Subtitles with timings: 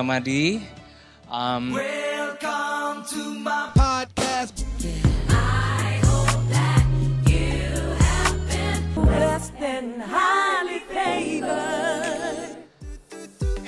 [0.00, 0.62] Nigamadi.
[1.30, 3.70] Um, Welcome to my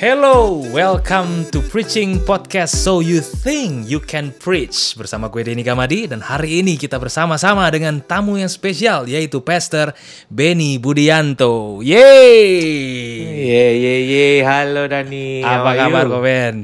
[0.02, 6.10] Hello, welcome to Preaching Podcast So You Think You Can Preach Bersama gue Denny Gamadi
[6.10, 9.94] dan hari ini kita bersama-sama dengan tamu yang spesial yaitu Pastor
[10.26, 13.46] Benny Budianto Yeay!
[13.46, 15.46] Ye ye ye, halo Dani.
[15.46, 16.12] Apa kabar you?
[16.18, 16.56] kok Ben?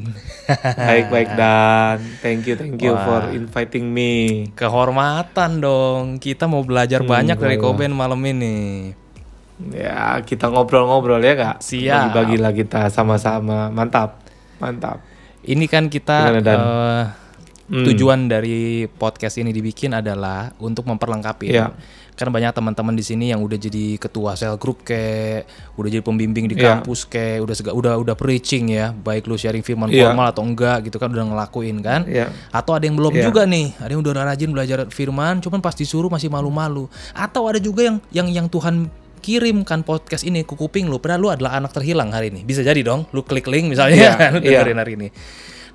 [0.75, 1.99] Baik baik Dan.
[2.19, 3.07] Thank you thank you Wah.
[3.07, 4.51] for inviting me.
[4.59, 7.55] Kehormatan dong, kita mau belajar Hmm, banyak dari.
[7.55, 8.91] Koben malam ini
[9.71, 11.57] Ya kita ngobrol-ngobrol ya kak.
[11.61, 12.15] Siap.
[12.15, 13.69] Bagi lah kita sama-sama.
[13.69, 14.23] Mantap
[14.59, 15.03] mantap.
[15.43, 16.59] Ini kan kita Gimana, Dan?
[16.59, 17.05] eh,
[17.69, 17.85] Hmm.
[17.85, 21.53] tujuan dari podcast ini dibikin adalah untuk memperlengkapi.
[21.53, 21.77] Iya.
[22.17, 25.45] Kan banyak teman-teman di sini yang udah jadi ketua sel grup kayak,
[25.77, 26.81] udah jadi pembimbing di Iya.
[26.81, 30.09] kampus kayak, udah sega, udah udah preaching ya, baik lu sharing firman Iya.
[30.11, 32.09] formal atau enggak gitu kan udah ngelakuin kan.
[32.09, 32.33] Iya.
[32.51, 33.25] Atau ada yang belum Iya.
[33.29, 36.89] juga nih, ada yang udah rajin belajar firman, cuman pas disuruh masih malu-malu.
[37.13, 41.29] Atau ada juga yang yang yang Tuhan kirimkan podcast ini ke kuping lu, padahal lu
[41.35, 42.47] adalah anak terhilang hari ini.
[42.47, 44.63] Bisa jadi dong, lu klik link misalnya Iya, kan, lu iya.
[44.63, 45.09] dengerin hari ini.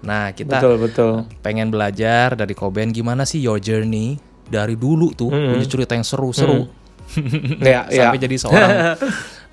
[0.04, 1.14] Nah, kita Betul betul.
[1.40, 6.68] pengen belajar dari Koben gimana sih your journey dari dulu tuh punya cerita yang seru-seru
[7.64, 8.10] Ya ya.
[8.10, 8.72] sampai jadi seorang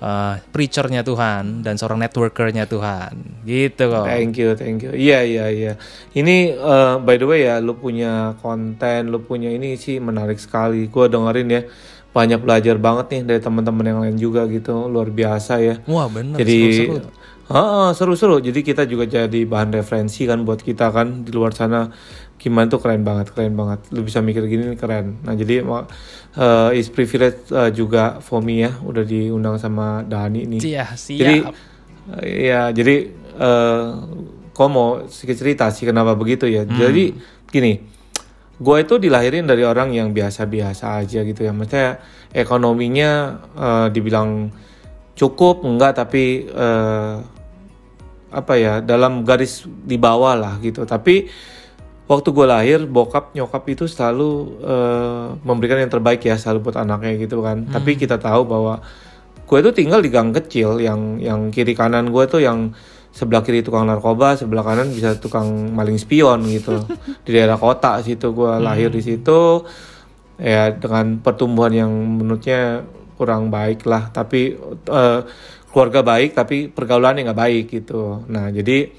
[0.01, 4.05] uh, preachernya Tuhan dan seorang networkernya Tuhan gitu kok.
[4.09, 4.91] Thank you, thank you.
[4.91, 5.73] Iya, iya, iya.
[6.15, 10.89] Ini eh, by the way ya, lu punya konten, lu punya ini sih menarik sekali.
[10.89, 11.61] Gua dengerin ya,
[12.11, 15.79] banyak belajar banget nih dari teman-teman yang lain juga gitu, luar biasa ya.
[15.87, 17.07] Wah bener jadi seru-seru.
[17.91, 18.37] Seru-seru.
[18.39, 21.91] Jadi kita juga jadi bahan referensi kan buat kita kan di luar sana.
[22.41, 23.85] Gimana tuh keren banget, keren banget.
[23.93, 25.19] Lu bisa mikir gini nih keren.
[25.21, 30.61] Nah jadi eh, is privilege eh, juga for me ya, udah diundang sama Dani nih.
[30.63, 31.19] Iya, siap.
[31.21, 31.35] Jadi
[32.23, 32.95] eh, ya jadi
[33.35, 33.87] eh
[34.51, 36.63] kok mau sedikit cerita sih kenapa begitu ya.
[36.63, 36.75] Hmm.
[36.75, 37.13] Jadi
[37.51, 37.77] gini,
[38.61, 41.51] gue itu dilahirin dari orang yang biasa-biasa aja gitu ya.
[41.51, 41.97] Maksudnya
[42.29, 44.53] ekonominya eh, dibilang
[45.17, 47.15] cukup enggak tapi eh,
[48.31, 50.85] apa ya dalam garis di bawah lah gitu.
[50.85, 51.25] Tapi
[52.05, 57.17] waktu gue lahir bokap nyokap itu selalu eh, memberikan yang terbaik ya selalu buat anaknya
[57.17, 57.65] gitu kan.
[57.65, 58.85] Tapi kita tahu bahwa
[59.49, 62.77] gue itu tinggal di gang kecil yang yang kiri kanan gue tuh yang
[63.11, 66.79] sebelah kiri tukang narkoba, sebelah kanan bisa tukang maling spion gitu.
[67.27, 69.67] di daerah kota situ gue lahir di situ.
[70.41, 72.87] Ya dengan pertumbuhan yang menurutnya
[73.19, 74.09] kurang baik lah.
[74.09, 74.57] Tapi
[74.89, 75.19] eh,
[75.69, 78.25] keluarga baik tapi pergaulannya nggak baik gitu.
[78.31, 78.89] Nah jadi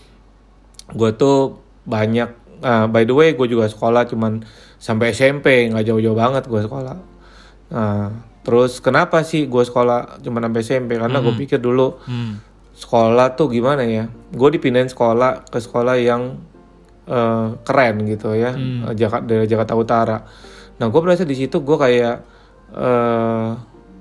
[0.93, 1.59] gue tuh
[1.89, 2.29] banyak
[2.63, 4.45] eh, by the way gue juga sekolah cuman
[4.79, 6.97] sampai SMP nggak jauh-jauh banget gue sekolah.
[7.73, 8.13] Nah
[8.43, 12.52] terus kenapa sih gue sekolah cuman sampai SMP karena gue pikir dulu Hmm.
[12.77, 14.09] Sekolah tuh gimana ya?
[14.33, 16.41] Gue dipindahin sekolah ke sekolah yang
[17.07, 20.19] eh, keren gitu ya eh, Jakarta dari Jakarta Utara.
[20.79, 22.17] Nah gue berasa di situ gue kayak
[22.75, 23.51] eh,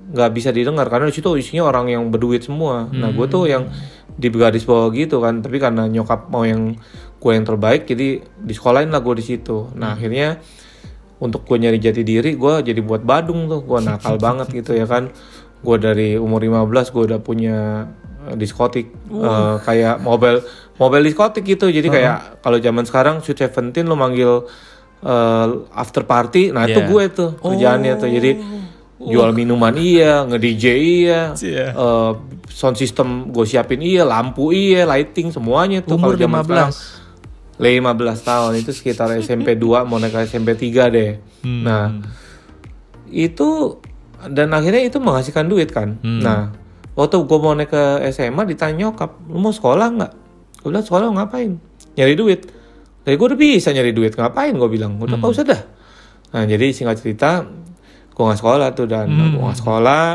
[0.02, 2.90] nggak bisa didengar karena di situ isinya orang yang berduit semua.
[2.90, 3.70] Nah gue tuh yang
[4.12, 6.76] di garis bawah gitu kan tapi karena nyokap mau yang
[7.22, 9.70] gue yang terbaik jadi disekolahin lah gue di situ.
[9.78, 10.42] Nah akhirnya
[11.22, 13.62] untuk gue nyari jati diri gue jadi buat Badung tuh.
[13.62, 15.14] Gue nakal banget gitu ya kan.
[15.62, 17.86] Gue dari umur 15 gue udah punya
[18.24, 20.40] eh, diskotik Eh, kayak mobil
[20.74, 24.44] mobil diskotik gitu jadi kayak kalau zaman sekarang Sweet Seventeen lo manggil
[25.00, 26.88] eh, after party nah itu Yeah.
[26.88, 28.30] gue tuh kerjaannya tuh jadi
[28.98, 31.66] jual minuman iya nge DJ iya Iya.
[31.70, 32.10] eh,
[32.48, 36.46] sound system gue siapin iya lampu iya lighting semuanya tuh kalau zaman 15.
[36.46, 36.72] sekarang.
[37.58, 41.10] 15 tahun itu sekitar SMP 2 mau naik SMP 3 deh.
[41.42, 41.62] Hmm.
[41.62, 41.84] Nah,
[43.06, 43.78] itu
[44.24, 45.98] dan akhirnya itu menghasilkan duit kan.
[46.00, 46.22] Hmm.
[46.22, 46.50] Nah,
[46.92, 50.12] waktu gue mau naik ke SMA ditanya nyokap, lu mau sekolah nggak?
[50.60, 51.56] Gue bilang sekolah ngapain?
[51.94, 52.40] Nyari duit.
[53.02, 54.94] Dari gue udah bisa nyari duit, ngapain gue bilang?
[54.96, 55.24] Udah Hmm.
[55.24, 55.62] gak usah dah.
[56.32, 57.44] Nah, jadi singkat cerita,
[58.08, 59.36] gue nggak sekolah tuh dan Hmm.
[59.36, 60.06] gue nggak sekolah.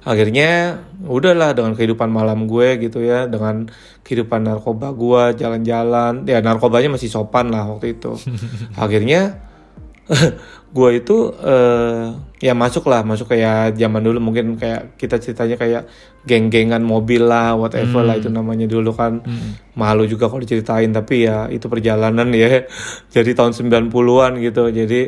[0.00, 3.68] Akhirnya udahlah dengan kehidupan malam gue gitu ya, dengan
[4.00, 8.16] kehidupan narkoba gue jalan-jalan, ya narkobanya masih sopan lah waktu itu.
[8.80, 9.44] Akhirnya
[10.76, 15.82] gue itu eh, ya masuk lah, masuk kayak zaman dulu mungkin kayak kita ceritanya kayak
[16.26, 19.22] geng-gengan mobil lah, whatever lah itu namanya dulu kan.
[19.78, 22.66] Malu juga kalau diceritain tapi ya itu perjalanan ya.
[23.14, 24.70] Jadi tahun 90-an gitu.
[24.70, 25.00] Jadi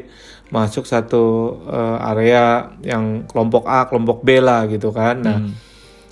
[0.54, 5.18] masuk satu eh, area yang kelompok A, kelompok B lah gitu kan.
[5.22, 5.38] Nah,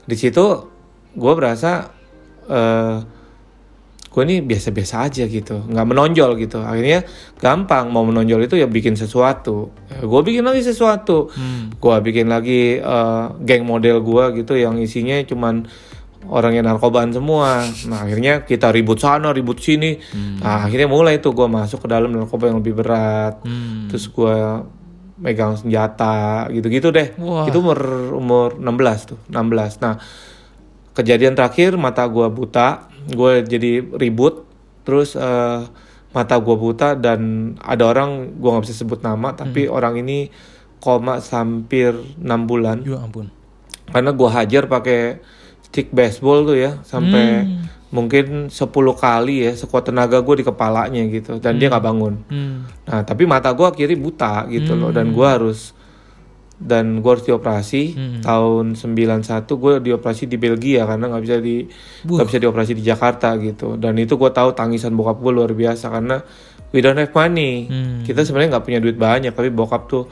[0.07, 0.45] di situ
[1.15, 1.91] gue berasa
[2.51, 3.20] eh
[4.11, 6.59] gue ini biasa-biasa aja gitu, nggak menonjol gitu.
[6.59, 7.07] Akhirnya
[7.39, 9.71] gampang mau menonjol itu ya bikin sesuatu.
[9.87, 11.31] gue bikin lagi sesuatu.
[11.79, 15.71] Gue bikin lagi eh, geng model gue gitu yang isinya cuman
[16.27, 17.65] orangnya narkobaan semua.
[17.89, 19.97] Nah akhirnya kita ribut sana, ribut sini.
[19.97, 20.43] Hmm.
[20.43, 23.41] Nah akhirnya mulai tuh gue masuk ke dalam narkoba yang lebih berat.
[23.47, 23.89] Hmm.
[23.89, 24.37] Terus gue
[25.21, 27.15] megang senjata gitu-gitu deh.
[27.21, 27.49] Wah.
[27.49, 27.79] Itu umur
[28.17, 29.85] umur 16 tuh, 16.
[29.85, 29.97] Nah
[30.93, 34.45] kejadian terakhir mata gue buta, gue jadi ribut.
[34.83, 35.61] Terus eh,
[36.11, 37.21] mata gue buta dan
[37.57, 39.73] ada orang gue nggak bisa sebut nama, tapi Hmm.
[39.73, 40.29] orang ini
[40.77, 43.29] koma hampir enam bulan Ya ampun.
[43.87, 45.21] karena gua hajar pakai
[45.61, 47.69] stick baseball tuh ya sampai Hmm.
[47.91, 48.65] mungkin 10
[48.95, 52.15] kali ya sekuat tenaga gue di kepalanya gitu dan dia nggak bangun.
[52.27, 52.65] Hmm.
[52.87, 55.77] Nah tapi mata gua kiri buta gitu loh dan gua harus
[56.61, 58.21] dan gua harus dioperasi Hmm.
[58.21, 59.25] tahun 91
[59.57, 61.65] gue dioperasi di Belgia karena nggak bisa di
[62.05, 63.75] nggak bisa dioperasi di Jakarta gitu.
[63.75, 66.21] Dan itu gua tahu tangisan bokap gue luar biasa karena
[66.71, 67.65] we don't have money.
[67.65, 68.05] Hmm.
[68.05, 70.05] kita sebenarnya nggak punya duit banyak tapi bokap tuh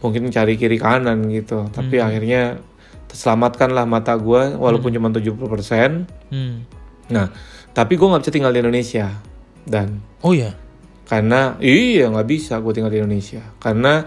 [0.00, 1.68] mungkin cari kiri kanan gitu.
[1.68, 2.56] Tapi akhirnya
[3.04, 6.62] terselamatkan lah mata gue walaupun cuma 70% Hmm.
[7.06, 7.26] nah
[7.70, 9.20] tapi gue nggak bisa tinggal di Indonesia
[9.62, 10.00] dan.
[10.22, 10.56] Oh ya.
[11.04, 13.42] karena iya nggak bisa gue tinggal di Indonesia.
[13.58, 14.06] Karena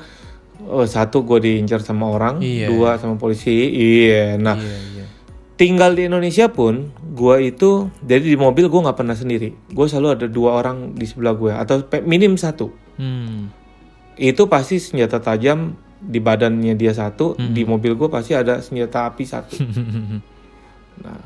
[0.55, 2.67] eh, satu gue diincar sama orang Iya.
[2.67, 5.05] dua sama polisi iya nah Iya, iya.
[5.53, 7.69] tinggal di Indonesia pun gue itu
[7.99, 11.51] jadi di mobil gue nggak pernah sendiri gue selalu ada dua orang di sebelah gue
[11.51, 13.49] atau minim satu Hmm.
[14.15, 19.23] itu pasti senjata tajam di badannya dia satu di mobil gue pasti ada senjata api
[19.23, 19.55] satu
[20.99, 21.17] nah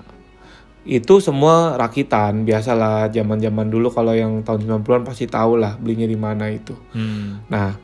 [0.83, 6.06] itu semua rakitan biasalah zaman zaman dulu kalau yang tahun 90-an pasti tahu lah belinya
[6.06, 7.44] di mana itu Hmm.
[7.45, 7.75] nah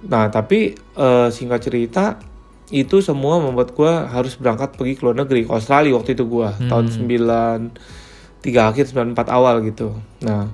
[0.00, 2.16] nah tapi eh, singkat cerita
[2.70, 6.48] itu semua membuat gue harus berangkat pergi ke luar negeri ke Australia waktu itu gue
[6.70, 9.92] tahun 9 tiga akhir 94 awal gitu.
[10.24, 10.48] Nah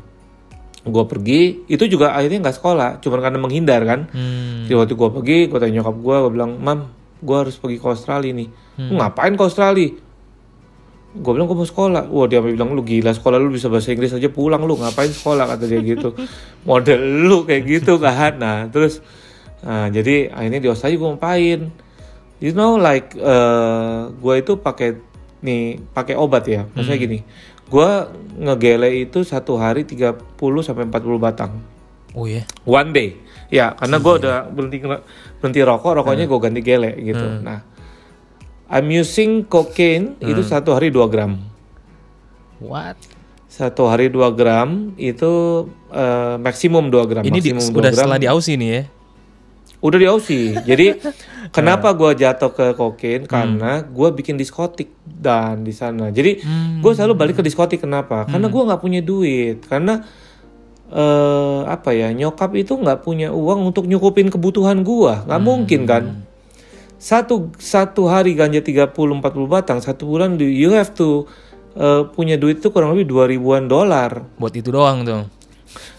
[0.87, 4.07] gue pergi itu juga akhirnya nggak sekolah cuma karena menghindar kan.
[4.15, 4.71] Hmm.
[4.71, 6.81] jadi waktu gue pergi gue tanya nyokap gue gue bilang mam
[7.21, 8.49] gue harus pergi ke Australia nih.
[8.81, 9.91] "Lu ngapain ke Australia?
[11.17, 12.13] Gue bilang gue mau sekolah.
[12.13, 15.49] Wah dia bilang lu gila sekolah lu bisa bahasa Inggris aja pulang lu ngapain sekolah?
[15.49, 16.13] kata dia gitu.
[16.69, 18.37] Model lu kayak gitu kan.
[18.41, 19.01] Nah terus
[19.65, 21.61] nah, jadi akhirnya di Australia gue ngapain
[22.43, 25.01] you know like eh gue itu pakai
[25.41, 26.65] nih pakai obat ya.
[26.75, 27.19] Maksudnya gini
[27.67, 27.91] gue
[28.39, 30.17] ngegele itu satu hari 30
[30.63, 31.53] sampai 40 batang.
[32.17, 32.49] Oh ya.
[32.65, 33.21] one day.
[33.53, 34.79] Ya karena gue udah berhenti
[35.39, 37.27] berhenti rokok rokoknya gue ganti gele gitu.
[37.43, 37.61] Nah
[38.67, 41.39] I'm using cocaine itu satu hari 2 gram.
[42.59, 42.97] What?
[43.57, 47.97] satu hari 2 gram itu eh, maksimum 2 gram Ini di, maksimum 2 udah gram.
[48.05, 48.83] setelah di Aussie nih ya.
[49.87, 50.99] Udah di Aussie jadi
[51.55, 53.23] kenapa gue jatuh ke kokain?
[53.27, 56.11] Karena gue bikin diskotik dan di sana.
[56.11, 56.43] Jadi
[56.81, 57.85] gue selalu balik ke diskotik.
[57.85, 58.27] Kenapa?
[58.27, 59.63] Karena gue nggak punya duit.
[59.67, 60.03] Karena
[60.87, 66.05] eh apa ya nyokap itu nggak punya uang untuk nyukupin kebutuhan gue nggak mungkin kan?
[66.97, 71.29] Satu satu hari ganja 30 40 batang satu bulan you have to
[71.77, 74.11] eh, punya duit tuh kurang lebih 2000-an dolar.
[74.39, 75.23] Buat itu doang tuh.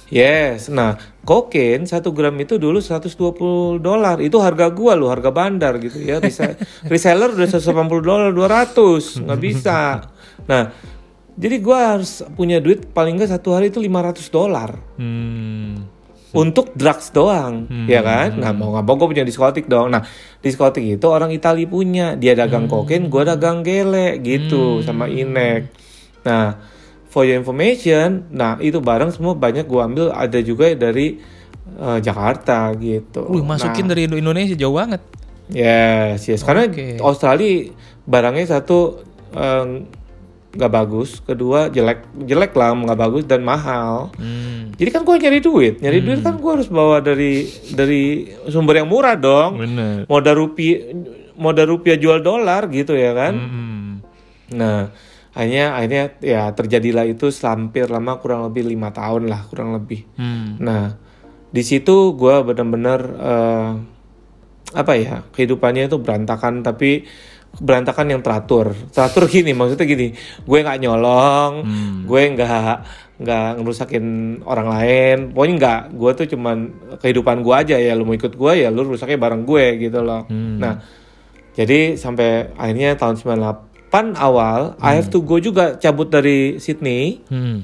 [0.07, 3.11] Yes, nah kokain 1 gram itu dulu 120
[3.77, 6.17] dolar, itu harga gua loh, harga bandar gitu ya.
[6.17, 6.55] Rese-
[6.91, 7.67] reseller udah 180
[7.99, 10.07] dolar, 200, nggak bisa.
[10.47, 10.71] Nah,
[11.35, 15.83] jadi gua harus punya duit paling nggak satu hari itu 500 dolar Hmm.
[16.31, 18.35] untuk drugs doang, ya kan?
[18.35, 19.91] Nah mau nggak mau gue punya diskotik dong.
[19.91, 25.67] Nah diskotik itu orang Itali punya, dia dagang kokain, gua dagang gele gitu sama inek.
[26.23, 26.76] Nah
[27.07, 31.17] for your information, nah itu barang semua banyak gua ambil ada juga dari
[31.69, 33.27] eh, Jakarta gitu.
[33.27, 35.01] Wih, masukin Nah, dari Indo- Indonesia jauh banget.
[35.47, 36.43] Yes, yes.
[36.43, 36.99] Karena Oke.
[36.99, 37.71] Australia
[38.03, 38.99] barangnya satu
[39.31, 39.65] eh,
[40.47, 44.09] nggak bagus, kedua jelek, jelek lah nggak bagus dan mahal.
[44.15, 44.73] Hmm.
[44.73, 48.89] Jadi kan gue nyari duit, nyari duit kan gue harus bawa dari dari sumber yang
[48.89, 49.57] murah dong.
[49.57, 50.05] Bener.
[50.05, 50.93] Modal rupiah,
[51.33, 53.33] modal rupiah jual dolar gitu ya kan.
[53.33, 53.91] Hmm.
[54.49, 54.89] Nah,
[55.37, 60.01] akhirnya akhirnya ya terjadilah itu hampir lama kurang lebih lima tahun lah kurang lebih.
[60.17, 60.57] Hmm.
[60.57, 60.97] Nah,
[61.53, 63.71] di situ gue benar-benar eh,
[64.73, 67.05] apa ya kehidupannya itu berantakan tapi
[67.61, 68.73] berantakan yang teratur.
[68.89, 71.51] Teratur gini maksudnya gini, gue nggak nyolong,
[72.09, 72.75] gue nggak
[73.17, 74.05] nggak ngerusakin
[74.45, 75.17] orang lain.
[75.33, 76.57] Pokoknya nggak, gue tuh cuman
[77.01, 77.93] kehidupan gue aja ya.
[77.93, 80.25] Lu mau ikut gue ya, lu rusaknya bareng gue gitu loh.
[80.61, 80.81] Nah,
[81.57, 87.63] jadi sampai akhirnya tahun 98 awal, I have to go juga cabut dari Sydney Hmm.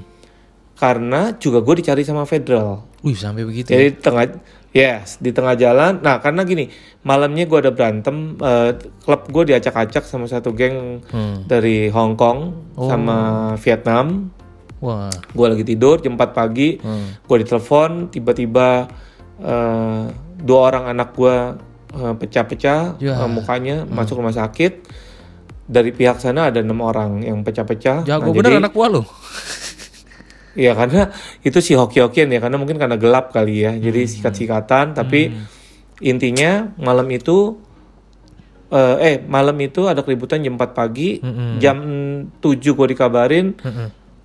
[0.74, 2.84] karena juga gue dicari sama federal.
[3.02, 3.70] Wih, sampai begitu.
[3.70, 4.26] Jadi di tengah
[4.72, 6.00] yes di tengah jalan.
[6.00, 11.44] Nah karena gini malamnya gue ada berantem eh, klub gue diacak-acak sama satu geng Hmm.
[11.46, 12.40] dari Hong Kong
[12.80, 13.18] sama
[13.58, 14.32] Vietnam.
[14.80, 15.12] Wah.
[15.30, 16.76] Gue lagi tidur jam 4 pagi.
[16.78, 17.16] Hmm.
[17.22, 18.88] Gue ditelepon tiba-tiba
[19.40, 20.04] eh,
[20.40, 21.36] dua orang anak gue
[21.94, 23.14] eh, pecah-pecah Ya.
[23.18, 24.74] eh, mukanya masuk rumah sakit.
[25.64, 28.04] Dari pihak sana ada enam orang yang pecah-pecah.
[28.04, 29.04] Jago Nah, bener jadi- anak buah lu.
[30.54, 31.10] Iya karena
[31.42, 33.74] itu si hoki-hokian ya karena mungkin karena gelap kali ya.
[33.74, 35.34] Jadi sikat-sikatan tapi
[35.98, 37.58] intinya malam itu
[38.70, 41.18] eh, eh malam itu ada keributan jam 4 pagi,
[41.58, 41.78] jam
[42.38, 42.38] 7
[42.70, 43.58] gue dikabarin,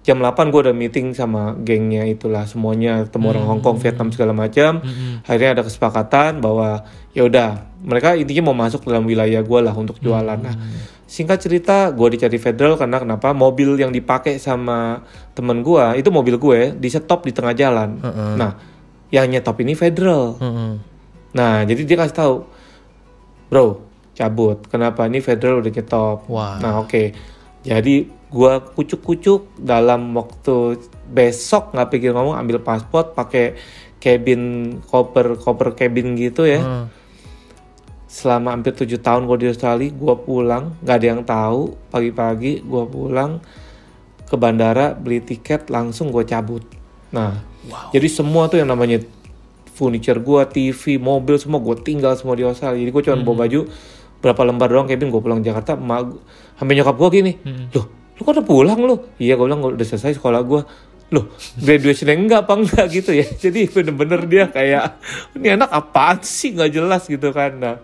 [0.05, 3.09] jam 8 gue udah meeting sama gengnya itulah semuanya.
[3.09, 4.85] Temu orang Hong Kong, Vietnam segala macam.
[5.25, 6.85] Akhirnya ada kesepakatan bahwa
[7.17, 7.73] ya udah.
[7.79, 10.37] Mereka intinya mau masuk dalam wilayah gue lah untuk jualan.
[10.37, 10.57] Nah
[11.09, 15.01] singkat cerita gue dicari federal karena kenapa mobil yang dipakai sama
[15.33, 17.97] temen gue itu mobil gue di stop di tengah jalan.
[18.37, 18.53] Nah
[19.09, 20.37] yang nyetop ini federal.
[20.37, 20.73] Heeh.
[21.29, 22.37] Nah, jadi dia kasih tahu,
[23.53, 23.85] bro,
[24.17, 24.65] cabut.
[24.69, 26.29] Kenapa ini federal udah nyetop?
[26.29, 26.57] Wah.
[26.61, 27.13] Nah, oke.
[27.65, 30.77] Jadi gua kucuk-kucuk dalam waktu
[31.09, 33.57] besok nggak pikir ngomong ambil paspor pakai
[33.97, 36.61] cabin koper koper cabin gitu ya.
[36.61, 36.85] Heeh.
[38.09, 41.77] Selama hampir tujuh tahun gua di Australia, gua pulang nggak ada yang tahu.
[41.89, 43.45] Pagi-pagi gua pulang
[44.25, 46.65] ke bandara beli tiket langsung gua cabut.
[47.09, 47.45] Nah,
[47.93, 49.05] jadi semua tuh yang namanya
[49.71, 52.81] furniture gua, TV, mobil semua gua tinggal semua di Australia.
[52.81, 53.61] Jadi gua cuma bawa baju
[54.19, 56.23] berapa lembar doang Kevin gua pulang Jakarta emak gua-
[56.57, 57.33] sampai nyokap gua gini.
[57.71, 57.87] Loh,
[58.17, 58.97] lu kok udah pulang lu?
[59.17, 60.65] Iya gua bilang udah selesai sekolah gua.
[61.09, 63.25] Loh, graduation enggak apa enggak gitu ya.
[63.45, 65.01] Jadi bener-bener dia kayak
[65.35, 67.57] ini anak apaan sih nggak jelas gitu kan.
[67.57, 67.77] Nah,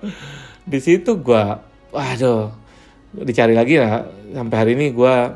[0.61, 2.53] di situ gua waduh
[3.15, 5.33] dicari lagi lah sampai hari ini gua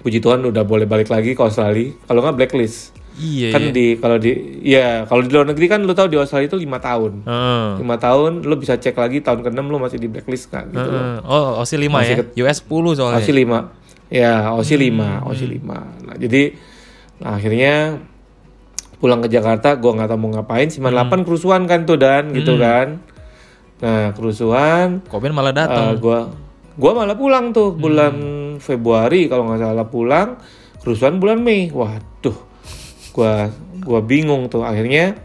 [0.00, 1.92] puji Tuhan udah boleh balik lagi ke Australia.
[2.04, 3.52] Kalau nggak blacklist Iya.
[3.52, 3.72] kan iya.
[3.74, 4.30] di kalau di
[4.64, 7.66] ya kalau di luar negeri kan lu tahu di Australia itu lima tahun Heeh.
[7.84, 11.20] lima tahun lu bisa cek lagi tahun ke-6 lu masih di blacklist kan gitu loh
[11.20, 11.28] Heeh.
[11.28, 12.48] Oh, Aussie 5 Masih ya.
[12.48, 13.20] US 10 soalnya.
[13.20, 13.44] Aussie 5
[14.08, 16.42] ya Aussie 5 Aussie 5 nah jadi
[17.20, 18.00] nah, akhirnya
[19.00, 23.00] pulang ke Jakarta gua nggak tahu mau ngapain 98 kerusuhan kan tuh dan gitu kan.
[23.80, 25.96] Nah kerusuhan Koben malah eh, datang.
[25.96, 26.28] gua
[26.76, 28.14] gua malah pulang tuh bulan
[28.60, 30.28] Februari kalau nggak salah pulang
[30.84, 31.72] kerusuhan bulan Mei.
[31.72, 32.36] Waduh
[33.16, 33.48] gua
[33.80, 34.68] gua bingung tuh.
[34.68, 35.16] Akhirnya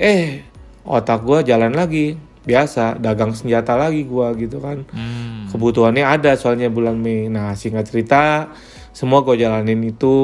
[0.00, 0.40] eh
[0.88, 4.88] otak gua jalan lagi biasa dagang senjata lagi gua gitu kan.
[4.90, 5.46] Hmm.
[5.52, 7.28] kebutuhannya ada soalnya bulan Mei.
[7.28, 8.48] Nah singkat cerita
[8.92, 10.16] semua gue jalanin itu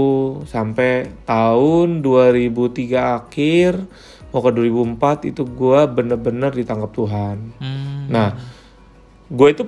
[0.45, 3.73] sampai tahun 2003 akhir
[4.29, 8.09] mau ke 2004 itu gua bener-bener ditangkap Tuhan Hmm.
[8.09, 8.37] Nah,
[9.29, 9.65] gue itu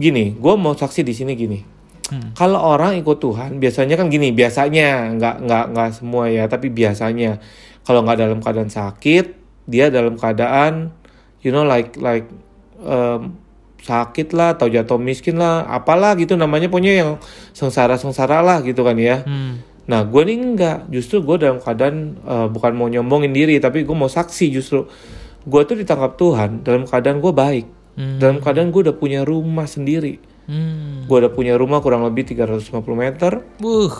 [0.00, 1.60] gini, gue mau saksi di sini gini.
[2.08, 2.32] Hmm.
[2.32, 7.40] Kalau orang ikut Tuhan, biasanya kan gini, biasanya nggak nggak nggak semua ya, tapi biasanya
[7.84, 9.36] kalau nggak dalam keadaan sakit,
[9.68, 10.92] dia dalam keadaan,
[11.44, 12.28] you know, like like
[12.80, 13.36] um,
[13.82, 17.10] sakit lah atau jatuh miskin lah, apalah gitu namanya, pokoknya yang
[17.50, 19.26] sengsara sengsara lah gitu kan ya.
[19.26, 19.58] Hmm.
[19.82, 20.78] Nah, gue nih enggak.
[20.88, 24.86] Justru gue dalam keadaan eh, bukan mau nyombongin diri, tapi gue mau saksi justru.
[25.42, 27.66] Gue tuh ditangkap Tuhan dalam keadaan gue baik.
[27.98, 28.22] Hmm.
[28.22, 30.22] Dalam keadaan gue udah punya rumah sendiri.
[30.46, 31.06] Hmm.
[31.10, 33.94] Gue udah punya rumah kurang lebih 350 meter Buh.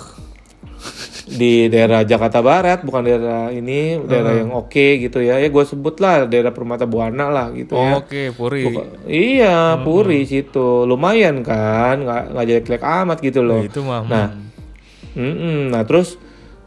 [1.22, 5.38] Di daerah Jakarta Barat, bukan daerah ini, daerah yang oke gitu ya.
[5.38, 8.02] Ya gue sebut lah daerah Permata Buana lah gitu ya.
[8.02, 8.66] Oke, Puri.
[8.66, 10.82] Buka- Iya, Puri situ.
[10.84, 13.62] Lumayan kan, nggak nggak jelek-jelek amat gitu loh.
[13.62, 14.02] Itu mah.
[14.02, 14.26] Nah,
[15.12, 15.68] Mm-mm.
[15.68, 16.16] Nah terus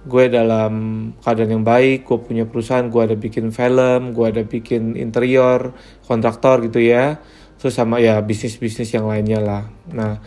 [0.06, 0.74] gue dalam
[1.18, 5.74] keadaan yang baik, gue punya perusahaan, gue ada bikin film, gue ada bikin interior,
[6.06, 7.18] kontraktor gitu ya,
[7.58, 9.64] terus sama ya bisnis-bisnis yang lainnya lah.
[9.90, 10.22] Nah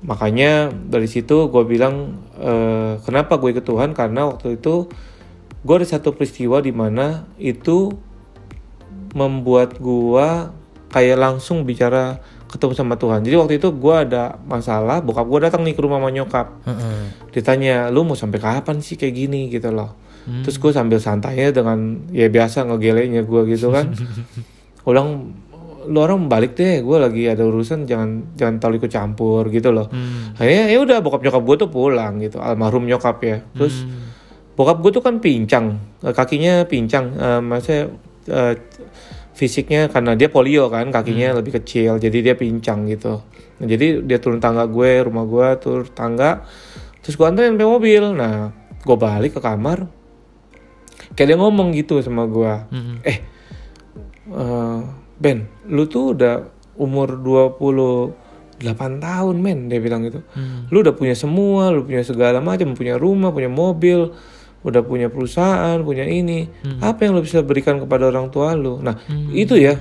[0.00, 3.92] makanya dari situ gue bilang eh, kenapa gue ke Tuhan?
[3.92, 4.88] Karena waktu itu
[5.60, 7.92] gue ada satu peristiwa di mana itu
[9.12, 10.28] membuat gue
[10.90, 12.18] kayak langsung bicara
[12.50, 13.22] ketemu sama Tuhan.
[13.22, 16.66] Jadi waktu itu gue ada masalah, bokap gue datang nih ke rumah nyokap.
[16.66, 17.30] Heeh.
[17.30, 19.46] ditanya lu mau sampai kapan sih kayak gini?
[19.46, 19.94] Gitu loh.
[20.44, 23.94] Terus gue sambil santainya dengan ya biasa ngegeleknya gue gitu kan.
[24.88, 25.34] Ulang
[25.90, 29.90] lu orang balik deh gue lagi ada urusan jangan jangan terlalu ikut campur gitu loh
[29.90, 30.38] Hmm.
[30.38, 34.06] ya udah bokap nyokap gue tuh pulang gitu almarhum nyokap ya terus Hmm.
[34.54, 35.66] bokap gue tuh kan pincang
[36.00, 37.90] eh, kakinya pincang eh, maksudnya
[38.24, 38.54] eh,
[39.32, 43.20] fisiknya karena dia polio kan kakinya lebih kecil jadi dia pincang gitu
[43.56, 46.48] Nah, jadi dia turun tangga gue rumah gue turun tangga
[47.00, 48.48] terus gue anterin sampai mobil nah
[48.80, 49.84] gue balik ke kamar
[51.10, 52.96] kayak dia ngomong gitu sama gue Hmm.
[53.02, 53.18] eh
[54.30, 54.80] eh,
[55.20, 56.48] Ben lu tuh udah
[56.80, 58.64] umur 28
[58.98, 60.64] tahun men dia bilang gitu Hmm.
[60.72, 64.16] lu udah punya semua, lu punya segala macam, punya rumah, punya mobil,
[64.60, 66.48] udah punya perusahaan, punya ini.
[66.80, 68.76] Apa yang lu bisa berikan kepada orang tua lu?
[68.80, 68.96] Nah,
[69.32, 69.76] itu ya.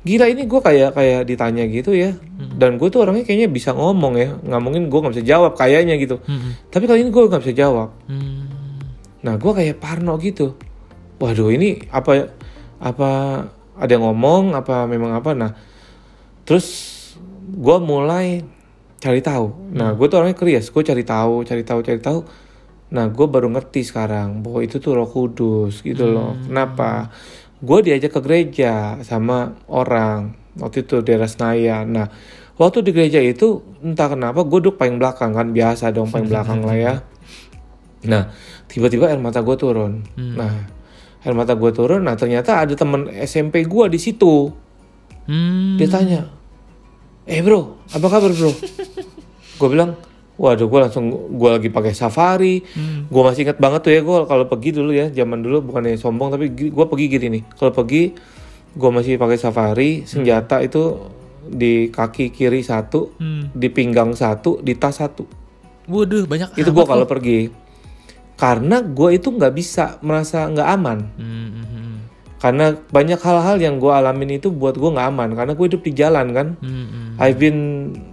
[0.00, 2.14] Gila ini gue kayak kayak ditanya gitu ya.
[2.56, 4.32] Dan gue tuh orangnya kayaknya bisa ngomong ya.
[4.38, 6.16] Nggak mungkin gue nggak bisa jawab kayaknya gitu.
[6.24, 6.56] Hmm.
[6.72, 7.92] Tapi kali ini gue nggak bisa jawab.
[8.08, 8.48] Hmm.
[9.20, 10.56] Nah, gue kayak parno gitu.
[11.20, 12.32] Waduh, ini apa
[12.80, 13.10] apa
[13.80, 15.32] ada yang ngomong apa memang apa?
[15.32, 15.56] Nah,
[16.44, 16.68] terus
[17.48, 18.44] gue mulai
[19.00, 19.72] cari tahu.
[19.72, 20.68] Nah, gue tuh orangnya curious.
[20.68, 22.20] Gue cari tahu, cari tahu, cari tahu.
[22.92, 26.36] Nah, gue baru ngerti sekarang bahwa itu tuh Roh Kudus gitu loh.
[26.44, 27.08] Kenapa?
[27.64, 31.88] Gue diajak ke gereja sama orang waktu itu daerah Senayan.
[31.88, 32.06] Nah,
[32.60, 36.60] waktu di gereja itu entah kenapa gue duduk paling belakang kan biasa dong paling belakang
[36.62, 36.94] lah ya.
[38.00, 38.32] Nah,
[38.64, 40.00] tiba-tiba air mata gue turun.
[40.16, 40.79] Nah,
[41.20, 42.00] air mata gue turun.
[42.00, 44.48] Nah, ternyata ada temen SMP gue di situ.
[45.28, 45.76] Hmm.
[45.76, 46.20] Dia tanya,
[47.28, 48.50] eh bro, apa kabar bro?
[49.60, 49.94] gue bilang,
[50.40, 52.64] waduh gue langsung gue lagi pakai safari.
[53.06, 56.34] Gue masih ingat banget tuh ya gue kalau pergi dulu ya, zaman dulu bukannya sombong
[56.34, 57.42] tapi gue pergi gini nih.
[57.54, 58.16] Kalau pergi,
[58.72, 60.98] gue masih pakai safari, senjata itu
[61.40, 63.52] di kaki kiri satu, Hmm.
[63.52, 65.24] di pinggang satu, di tas satu.
[65.90, 67.50] Waduh, banyak Itu gue kalau pergi.
[68.40, 70.98] Karena gue itu nggak bisa merasa nggak aman.
[71.20, 71.94] Hmm, hmm, hmm.
[72.40, 75.36] Karena banyak hal-hal yang gue alamin itu buat gue nggak aman.
[75.36, 76.48] Karena gue hidup di jalan kan.
[76.64, 77.08] Hmm, hmm.
[77.20, 77.60] I've been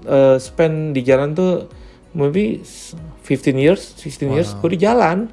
[0.04, 1.72] uh, spend di jalan tuh
[2.12, 5.32] maybe 15 years, 16 years gue di jalan.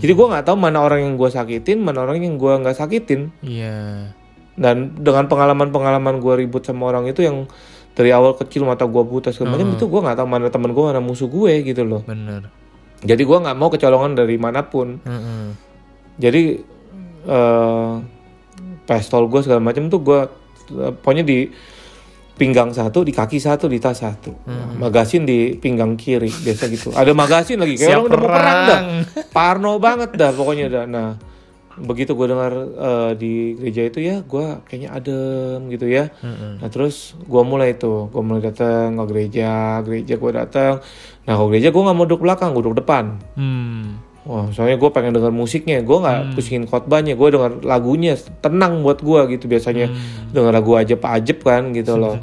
[0.00, 3.32] Jadi gue nggak tahu mana orang yang gue sakitin, mana orang yang gue nggak sakitin.
[3.42, 4.12] Iya.
[4.54, 7.48] Dan dengan pengalaman-pengalaman gue ribut sama orang itu yang
[7.96, 10.84] dari awal kecil mata gue buta segala macam itu gue nggak tahu mana teman gue
[10.84, 12.04] mana musuh gue gitu loh.
[12.06, 12.59] Bener.
[13.00, 15.00] Jadi gue nggak mau kecolongan dari mana pun.
[15.02, 15.46] Hmm, hmm.
[16.20, 16.42] Jadi
[17.20, 17.92] eh
[18.84, 20.20] pistol gue segala macam tuh gue
[20.74, 21.46] eh, pokoknya di
[22.40, 24.32] pinggang satu, di kaki satu, di tas satu.
[24.48, 26.88] Nah, Magasin di pinggang kiri biasa gitu.
[26.96, 28.80] Ada magasin lagi kayak Siap orang udah mau perang dah.
[29.28, 30.84] Parno banget dah pokoknya dah.
[30.88, 31.08] Nah,
[31.78, 36.10] begitu gue dengar eh, di gereja itu ya, gue kayaknya adem gitu ya.
[36.58, 40.74] Nah terus gue mulai tuh, gue mulai datang ke gereja, gereja gue datang.
[41.28, 43.22] Nah kalau gereja gue nggak mau duduk belakang, gue duduk depan.
[43.38, 44.02] Hmm.
[44.20, 49.00] Wah, soalnya gue pengen denger musiknya, gue nggak pusingin khotbahnya, gue denger lagunya, tenang buat
[49.00, 49.88] gue gitu biasanya
[50.36, 52.20] denger lagu ajep-ajep kan gitu loh.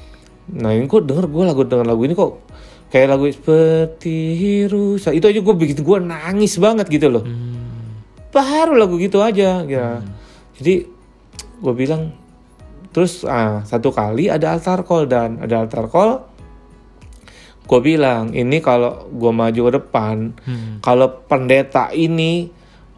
[0.60, 2.40] nah ini kok denger gue lagu denger lagu ini kok
[2.88, 7.24] kayak lagu seperti rusa itu aja gue bikin gue nangis banget gitu loh.
[8.28, 10.04] Baru lagu gitu aja, ya.
[10.54, 10.84] Jadi
[11.58, 12.12] gue bilang
[12.88, 16.24] terus ah, satu kali ada altar call dan ada altar call
[17.62, 20.80] gue bilang ini kalau gue maju ke depan Hmm.
[20.80, 22.48] kalau pendeta ini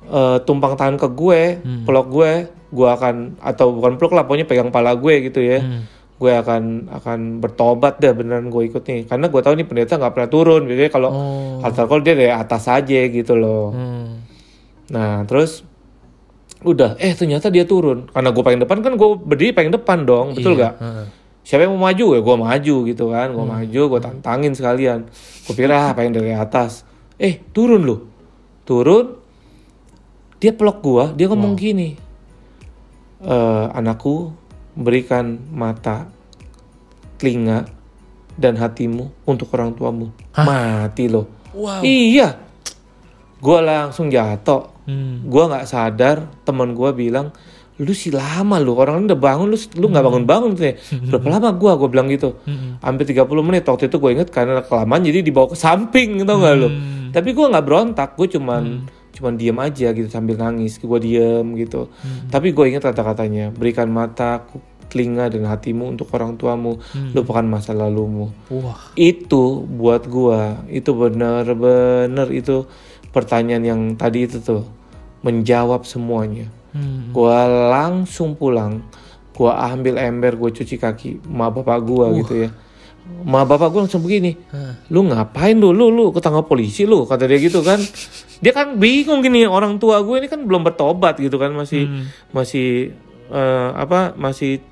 [0.06, 1.42] eh, tumpang tangan ke gue
[1.82, 2.32] peluk gue
[2.70, 5.82] gue akan atau bukan peluk lah pokoknya pegang pala gue gitu ya Hmm.
[6.16, 6.62] gue akan
[6.92, 10.62] akan bertobat deh beneran gue ikut nih karena gue tahu nih pendeta nggak pernah turun
[10.62, 11.58] biasanya kalau Oh.
[11.60, 14.22] altar call dia dari atas aja gitu loh Hmm.
[14.90, 15.62] Nah terus
[16.60, 18.10] udah eh ternyata dia turun.
[18.10, 20.60] Karena gue paling depan kan gue berdiri paling depan dong betul Iya.
[20.60, 21.06] gak Heeh.
[21.40, 22.06] siapa yang mau maju?
[22.12, 25.08] Ya gue maju gitu kan gue maju gue tantangin sekalian.
[25.46, 26.84] Gue pikir ah pengen dari atas?
[27.16, 28.00] Eh turun loh
[28.62, 29.16] turun
[30.36, 31.96] dia peluk gue dia ngomong gini
[33.20, 34.32] "Eh, anakku
[34.72, 36.08] berikan mata
[37.16, 37.68] telinga
[38.34, 40.08] dan hatimu untuk orang tuamu.
[40.32, 41.82] Mati loh Wow.
[41.82, 42.38] iya.
[43.36, 45.28] Gue langsung jatuh Hmm.
[45.28, 47.30] gue nggak sadar teman gue bilang
[47.80, 50.74] lu sih lama lu orang udah bangun lu lu nggak bangun bangun tuh ya.
[51.08, 52.36] Berapa lama gue gue bilang gitu.
[52.84, 56.54] Hampir 30 menit waktu itu gue inget karena kelamaan jadi dibawa ke samping tau gak
[56.60, 56.68] lu?
[57.08, 61.88] Tapi gue nggak berontak gue cuman cuman diem aja gitu sambil nangis gue diem gitu.
[62.28, 64.44] Tapi gue inget kata-katanya berikan mata
[64.90, 66.82] telinga dan hatimu untuk orang tuamu
[67.14, 68.34] lupakan masa lalumu.
[68.50, 68.90] Wah.
[68.98, 72.66] itu buat gua itu bener-bener itu
[73.10, 74.66] pertanyaan yang tadi itu tuh
[75.26, 76.48] menjawab semuanya.
[76.70, 77.10] Hmm.
[77.10, 78.78] gua langsung pulang
[79.34, 82.50] gua ambil ember gua cuci kaki ma bapak gua gitu ya.
[83.26, 84.38] Ma bapak gua langsung begini
[84.86, 85.74] lu ngapain lu?
[85.74, 87.82] Lu lu ketangkap polisi lu kata dia gitu kan.
[88.38, 91.90] Dia kan bingung gini orang tua gue ini kan belum bertobat gitu kan masih
[92.30, 92.94] masih
[93.28, 94.62] eh, apa masih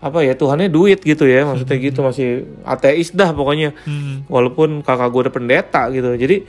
[0.00, 2.28] apa ya Tuhannya duit gitu ya maksudnya gitu masih
[2.64, 3.76] ateis dah pokoknya.
[3.84, 4.24] Hmm.
[4.26, 6.16] walaupun kakak gue udah pendeta gitu.
[6.16, 6.48] Jadi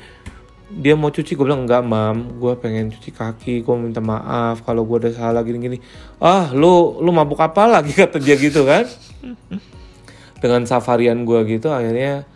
[0.68, 2.40] dia mau cuci gue bilang enggak mam.
[2.40, 5.78] Gue pengen cuci kaki gue minta maaf kalau gue udah salah gini gini
[6.20, 7.96] ah lu lu mabuk apa lagi?
[8.00, 8.84] kata dia gitu kan.
[10.38, 12.28] Dengan safarian gue gitu akhirnya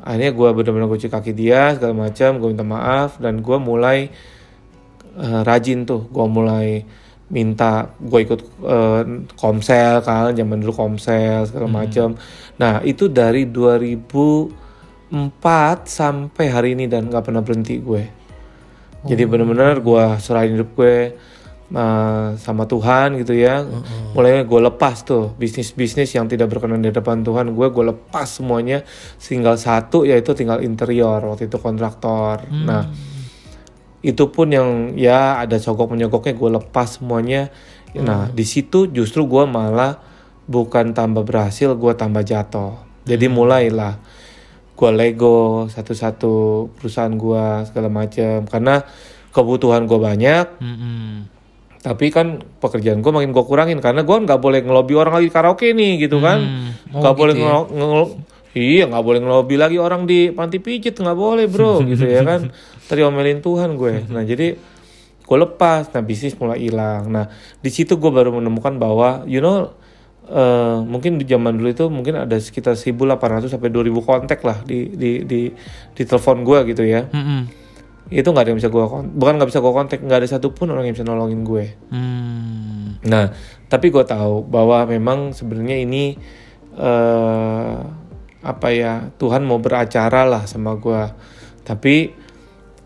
[0.00, 4.08] akhirnya gue benar-benar cuci kaki dia segala macam gue minta maaf dan gue mulai
[5.20, 6.08] eh, rajin tuh.
[6.08, 6.80] Gue mulai
[7.28, 9.02] minta gue ikut eh,
[9.36, 12.16] komsel kan zaman dulu komsel segala macam.
[12.56, 13.44] Nah itu dari
[15.10, 18.04] 2004 sampai hari ini dan nggak pernah berhenti gue.
[19.06, 21.14] Jadi benar-benar gue serahin hidup gue
[21.70, 23.62] eh, sama Tuhan gitu ya.
[24.18, 28.82] Mulai gue lepas tuh bisnis-bisnis yang tidak berkenan di depan Tuhan gue gue lepas semuanya.
[29.22, 32.42] Tinggal satu yaitu tinggal interior waktu itu kontraktor.
[32.50, 32.90] Nah
[34.02, 37.54] itu pun yang ya ada sogok menyogoknya gue lepas semuanya.
[37.94, 40.02] Nah di situ justru gue malah
[40.50, 42.74] bukan tambah berhasil gue tambah jatuh.
[43.06, 44.02] Jadi mulailah
[44.76, 48.84] gua Lego satu-satu perusahaan gua segala macam karena
[49.32, 51.28] kebutuhan gua banyak Mm-mm.
[51.80, 53.78] tapi kan pekerjaan gue makin gue kurangin.
[53.78, 56.42] Karena gue nggak boleh ngelobi orang lagi karaoke nih gitu kan.
[56.42, 56.70] Hmm.
[56.90, 57.62] Oh, nggak boleh gitu ya.
[58.56, 62.50] iya nggak boleh ngelobi lagi orang di panti pijit nggak boleh bro gitu ya kan.
[62.90, 64.02] Tadi omelin Tuhan gue.
[64.10, 64.58] Nah jadi
[65.22, 65.94] gue lepas.
[65.94, 67.06] Nah bisnis mulai hilang.
[67.06, 67.30] Nah
[67.62, 69.70] di situ gue baru menemukan bahwa you know
[70.26, 74.90] eh, mungkin di zaman dulu itu mungkin ada sekitar 1800 sampai 2000 kontak lah di
[74.92, 75.40] di di
[75.94, 77.46] di telepon gue gitu ya Mm-mm.
[78.06, 78.84] itu nggak ada yang bisa gue
[79.18, 82.98] bukan nggak bisa gue kontak nggak ada satupun orang yang bisa nolongin gue Hmm.
[83.06, 83.30] Nah,
[83.70, 86.18] tapi gue tahu bahwa memang sebenarnya ini
[86.74, 87.76] eh
[88.42, 91.02] apa ya Tuhan mau beracara lah sama gue.
[91.62, 92.10] Tapi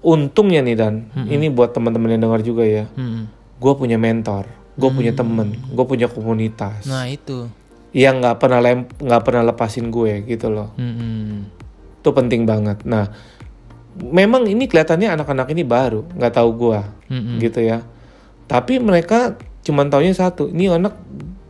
[0.00, 2.85] untungnya nih dan ini buat teman-teman yang dengar juga ya.
[2.92, 3.29] Mm-mm.
[3.57, 4.44] Gue punya mentor,
[4.80, 7.46] gue punya temen, gue punya komunitas Nah itu.
[7.92, 10.72] yang nggak pernah lem nggak pernah lepasin gue gitu loh.
[10.74, 11.44] Mm-mm.
[11.98, 12.80] Itu penting banget.
[12.82, 13.10] Nah,
[14.00, 17.36] memang ini kelihatannya anak-anak ini baru, nggak tahu gue Mm-mm.
[17.38, 17.82] gitu ya.
[18.46, 20.96] Tapi mereka cuman taunya satu, ini anak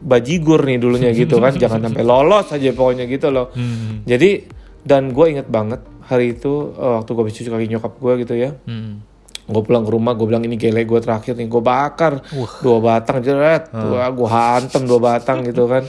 [0.00, 3.52] bajigur nih dulunya gitu kan, jangan sampai lolos aja pokoknya gitu loh.
[3.52, 4.04] Mm-mm.
[4.04, 4.48] Jadi
[4.80, 8.56] dan gue inget banget hari itu eh, waktu gue cuci kaki nyokap gue gitu ya,
[8.64, 9.09] Mm.
[9.50, 12.22] Gue pulang ke rumah gue bilang ini gele gue terakhir nih, gue bakar
[12.62, 15.82] dua batang jeret, gua gue hantem dua batang gitu kan.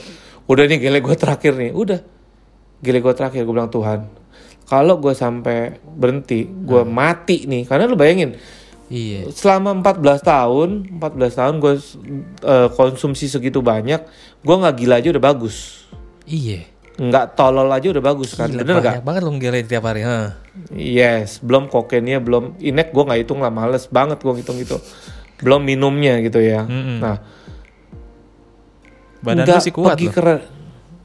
[0.50, 2.00] Udah nih gele gue terakhir nih, udah.
[2.82, 4.10] Gele gue terakhir gue bilang Tuhan,
[4.66, 8.34] kalau gue sampai berhenti, gue mati nih, karena lu bayangin
[8.92, 9.32] Iya.
[9.32, 11.74] selama 14 tahun 14 tahun gue
[12.76, 14.04] konsumsi segitu banyak
[14.44, 15.88] gue nggak gila aja udah bagus.
[16.28, 16.68] Iya.
[16.94, 19.02] Nggak tolol aja udah bagus kan Gila, bener banyak gak?
[19.02, 20.02] banget lo ngele tiap hari.
[20.02, 20.36] Ha.
[20.70, 24.76] yes belum kokainnya belum inek gue nggak hitung lah males banget gue hitung gitu
[25.38, 26.98] belum minumnya gitu ya Mm-mm.
[26.98, 27.16] nah
[29.20, 30.14] Badan lu sih kuat pergi loh.
[30.14, 30.44] ke-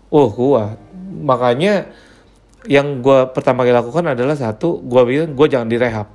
[0.09, 0.77] oh kuat
[1.17, 1.87] makanya
[2.65, 6.07] yang gue pertama kali lakukan adalah satu gue bilang gue jangan direhab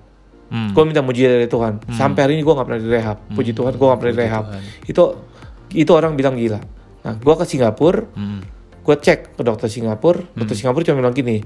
[0.44, 0.68] Hmm.
[0.68, 3.86] gue minta muji dari Tuhan sampai hari ini gue nggak pernah direhab puji Tuhan gue
[3.86, 4.62] nggak pernah direhab Tuhan.
[4.84, 5.02] itu
[5.74, 6.60] itu orang bilang gila
[7.00, 8.40] nah gue ke Singapura Mm.
[8.82, 11.38] Gue cek ke dokter Singapura dokter Singapura cuma bilang gini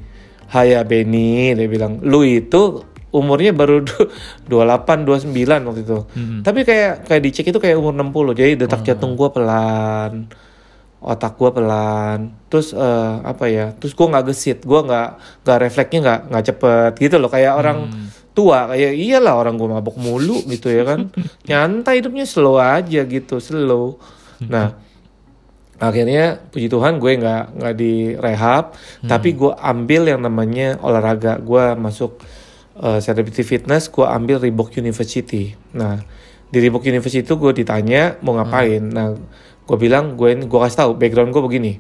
[0.47, 1.99] Haya Benny dia bilang.
[2.01, 4.11] Lu itu umurnya baru du-
[4.47, 5.99] 28 29 waktu itu.
[6.15, 6.41] Mm.
[6.47, 10.31] tapi kayak kayak dicek itu kayak umur 60 jadi detak jantung gue pelan
[10.97, 15.09] otak gue pelan terus eh, apa ya terus gue nggak gesit gue nggak
[15.43, 17.29] nggak refleksnya nggak nggak cepet gitu loh.
[17.29, 17.79] Kayak orang
[18.31, 21.11] tua kayak iyalah orang gue mabok mulu gitu ya kan.
[21.51, 23.99] Nyantai hidupnya slow aja gitu slow.
[24.47, 24.79] Nah
[25.77, 28.65] akhirnya puji Tuhan gue nggak nggak direhab
[29.05, 31.37] tapi gue ambil yang namanya olahraga.
[31.41, 32.17] Gue masuk
[32.81, 35.53] uh, celebrity fitness gue ambil Reebok University.
[35.77, 36.01] Nah
[36.49, 38.81] di Reebok University itu gue ditanya mau ngapain.
[38.81, 39.17] Nah
[39.67, 41.73] gue bilang gue ini gue kasih tahu background gue begini.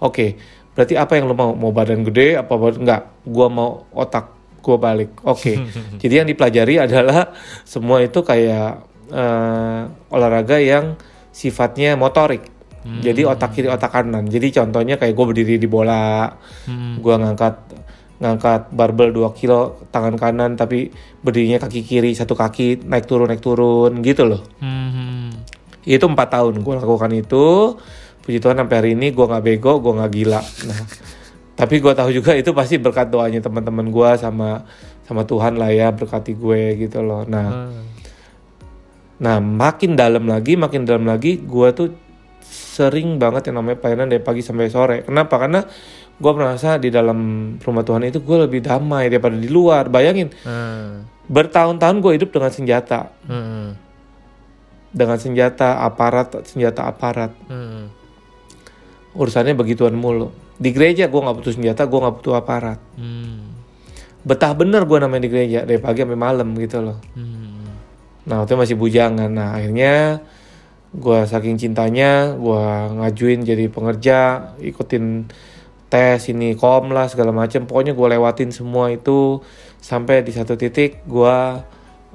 [0.00, 0.40] Oke
[0.72, 1.52] berarti apa yang lo mau?
[1.52, 4.32] Mau badan gede apa badan enggak gue mau otak
[4.64, 5.10] gue balik.
[5.28, 5.60] Oke.
[6.00, 7.36] Jadi yang dipelajari adalah
[7.68, 8.80] semua itu kayak
[9.12, 10.96] eh, olahraga yang
[11.34, 16.34] sifatnya motorik jadi otak kiri otak kanan jadi contohnya kayak gue berdiri di bola
[16.66, 16.98] Hmm.
[16.98, 17.54] gue ngangkat
[18.18, 23.38] ngangkat barbel 2 kilo tangan kanan tapi berdirinya kaki kiri satu kaki naik turun naik
[23.38, 25.30] turun gitu loh Hmm.
[25.82, 27.74] itu empat tahun gue lakukan itu
[28.20, 30.80] puji Tuhan sampai hari ini gue nggak bego gue nggak gila nah
[31.52, 34.62] tapi gue tahu juga itu pasti berkat doanya teman-teman gue sama
[35.02, 37.82] sama Tuhan lah ya berkati gue gitu loh nah Hmm.
[39.18, 41.88] nah makin dalam lagi makin dalam lagi gue tuh
[42.44, 45.60] sering banget yang namanya pelayanan dari pagi sampai sore kenapa karena
[46.12, 47.18] gue merasa di dalam
[47.58, 51.06] rumah Tuhan itu gue lebih damai daripada di luar bayangin Hmm.
[51.26, 53.74] bertahun-tahun gue hidup dengan senjata Hmm.
[54.92, 57.88] dengan senjata aparat senjata aparat Hmm.
[59.12, 63.52] urusannya begituan mulu di gereja gue nggak butuh senjata gue nggak butuh aparat Hmm.
[64.22, 67.66] betah bener gue namanya di gereja dari pagi sampai malam gitu loh Hmm.
[68.28, 70.22] nah waktu itu masih bujangan nah akhirnya
[70.92, 72.64] gue saking cintanya gue
[73.00, 74.18] ngajuin jadi pengerja
[74.60, 75.26] ikutin
[75.88, 79.40] tes ini kom lah segala macam pokoknya gue lewatin semua itu
[79.80, 81.38] sampai di satu titik gue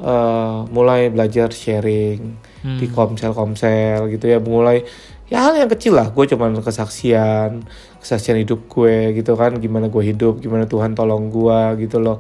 [0.02, 4.44] eh, mulai belajar sharing di komsel komsel gitu ya.
[4.44, 4.84] Mulai
[5.32, 6.12] ya hal yang kecil lah.
[6.12, 7.64] Gue cuman kesaksian
[8.04, 9.56] kesaksian hidup gue gitu kan.
[9.62, 12.20] Gimana gue hidup gimana Tuhan tolong gue gitu loh.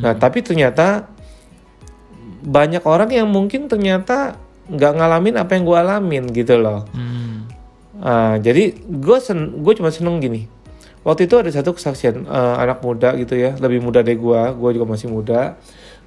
[0.00, 1.12] Nah tapi ternyata
[2.42, 6.86] banyak orang yang mungkin ternyata nggak ngalamin apa yang gue alamin gitu loh.
[6.94, 7.48] Hmm.
[8.02, 10.46] Ah, jadi gue sen gue cuma seneng gini.
[11.02, 14.70] Waktu itu ada satu kesaksian eh, anak muda gitu ya lebih muda dari gue gue
[14.74, 15.58] juga masih muda.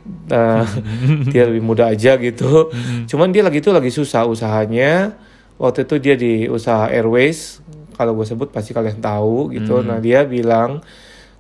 [0.05, 0.63] Nah,
[1.33, 2.69] dia lebih muda aja gitu.
[3.09, 5.17] Cuman dia lagi itu lagi susah usahanya.
[5.55, 7.63] Waktu itu dia di usaha airways
[7.95, 9.79] kalau gue sebut pasti kalian tahu gitu.
[9.79, 10.83] Nah dia bilang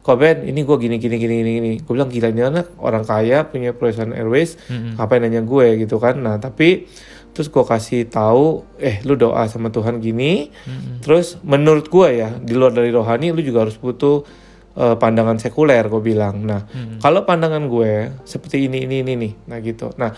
[0.05, 1.71] Koben ini gue gini gini gini gini gini.
[1.81, 4.53] Gue bilang gila ini anak orang kaya punya perusahaan airways
[5.01, 5.81] ngapain nanya gue?
[5.81, 6.21] Gitu kan.
[6.21, 6.85] Nah tapi
[7.33, 10.53] terus gue kasih tahu eh lu doa sama Tuhan gini.
[11.01, 14.21] Terus menurut gue ya di luar dari rohani lu juga harus butuh
[14.77, 16.45] eh, pandangan sekuler gue bilang.
[16.45, 16.69] Nah
[17.01, 19.89] kalau pandangan gue seperti ini ini ini nih nah gitu.
[19.97, 20.13] Nah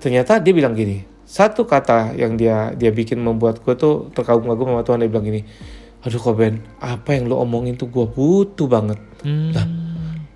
[0.00, 4.82] ternyata dia bilang gini satu kata yang dia dia bikin membuat gue tuh terkagum-kagum sama
[4.86, 5.42] Tuhan dia bilang gini
[6.06, 9.50] aduh Koben apa yang lu omongin tuh gue butuh banget Hmm.
[9.50, 9.66] Lah,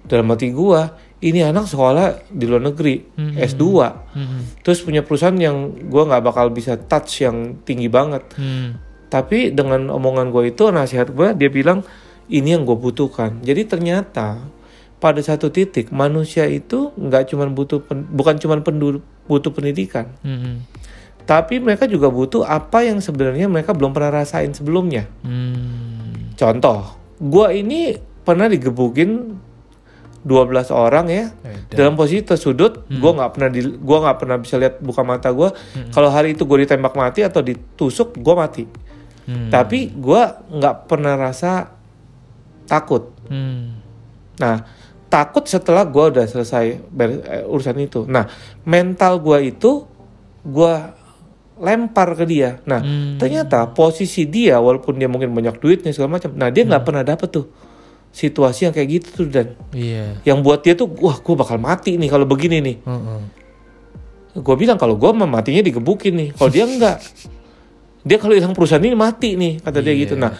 [0.05, 0.81] dalam hati gue
[1.21, 3.07] ini anak sekolah di luar negeri
[3.39, 3.63] S2
[4.11, 4.43] Hmm.
[4.61, 8.83] terus punya perusahaan yang gue nggak bakal bisa touch yang tinggi banget Hmm.
[9.07, 11.87] tapi dengan omongan gue itu nasihat gue dia bilang
[12.27, 14.43] ini yang gue butuhkan jadi ternyata
[14.97, 18.59] pada satu titik manusia itu nggak cuma butuh pen- bukan cuma
[19.25, 20.67] butuh pendidikan Hmm.
[21.23, 26.33] Tapi mereka juga butuh apa yang sebenarnya mereka belum pernah rasain sebelumnya Hmm.
[26.35, 26.85] contoh
[27.17, 29.37] gue ini pernah digebukin
[30.21, 31.65] 12 orang ya Edan.
[31.73, 35.49] dalam posisi tersudut gue nggak pernah di, gua nggak pernah bisa lihat buka mata gue
[35.89, 38.65] kalau hari itu gue ditembak mati atau ditusuk gue mati
[39.21, 39.47] Hmm.
[39.49, 41.73] tapi gue nggak pernah rasa
[42.65, 43.79] takut Hmm.
[44.37, 44.65] nah
[45.07, 48.27] takut setelah gue udah selesai ber- eh, urusan itu nah
[48.63, 49.87] mental gue itu
[50.43, 50.73] gue
[51.61, 53.17] lempar ke dia nah Hmm.
[53.17, 57.29] ternyata posisi dia walaupun dia mungkin banyak duitnya segala macam nah dia nggak pernah dapet
[57.31, 57.47] tuh
[58.11, 60.19] situasi yang kayak gitu tuh dan Iya.
[60.25, 63.21] yang buat dia tuh wah gue bakal mati nih kalau begini nih Heeh.
[64.33, 66.99] gue bilang kalau gue matinya digebukin nih kalau dia enggak
[68.07, 70.01] dia kalau hilang perusahaan ini mati nih kata dia Iya.
[70.01, 70.33] gitu nah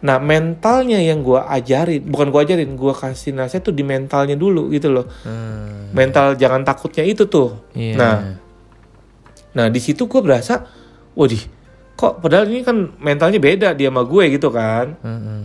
[0.00, 4.70] nah mentalnya yang gue ajarin bukan gue ajarin gue kasih nasihat tuh di mentalnya dulu
[4.70, 5.92] gitu loh Hmm.
[5.92, 7.94] mental jangan takutnya itu tuh Iya.
[7.96, 8.14] nah
[9.56, 10.66] nah di situ gue berasa
[11.18, 11.42] waduh
[11.98, 15.42] kok padahal ini kan mentalnya beda dia sama gue gitu kan Heeh.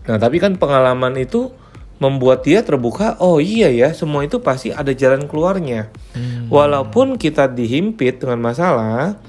[0.00, 1.52] Nah, tapi kan pengalaman itu
[2.00, 5.92] membuat dia terbuka, oh iya ya, semua itu pasti ada jalan keluarnya.
[6.16, 6.48] Hmm.
[6.48, 9.20] Walaupun kita dihimpit dengan masalah,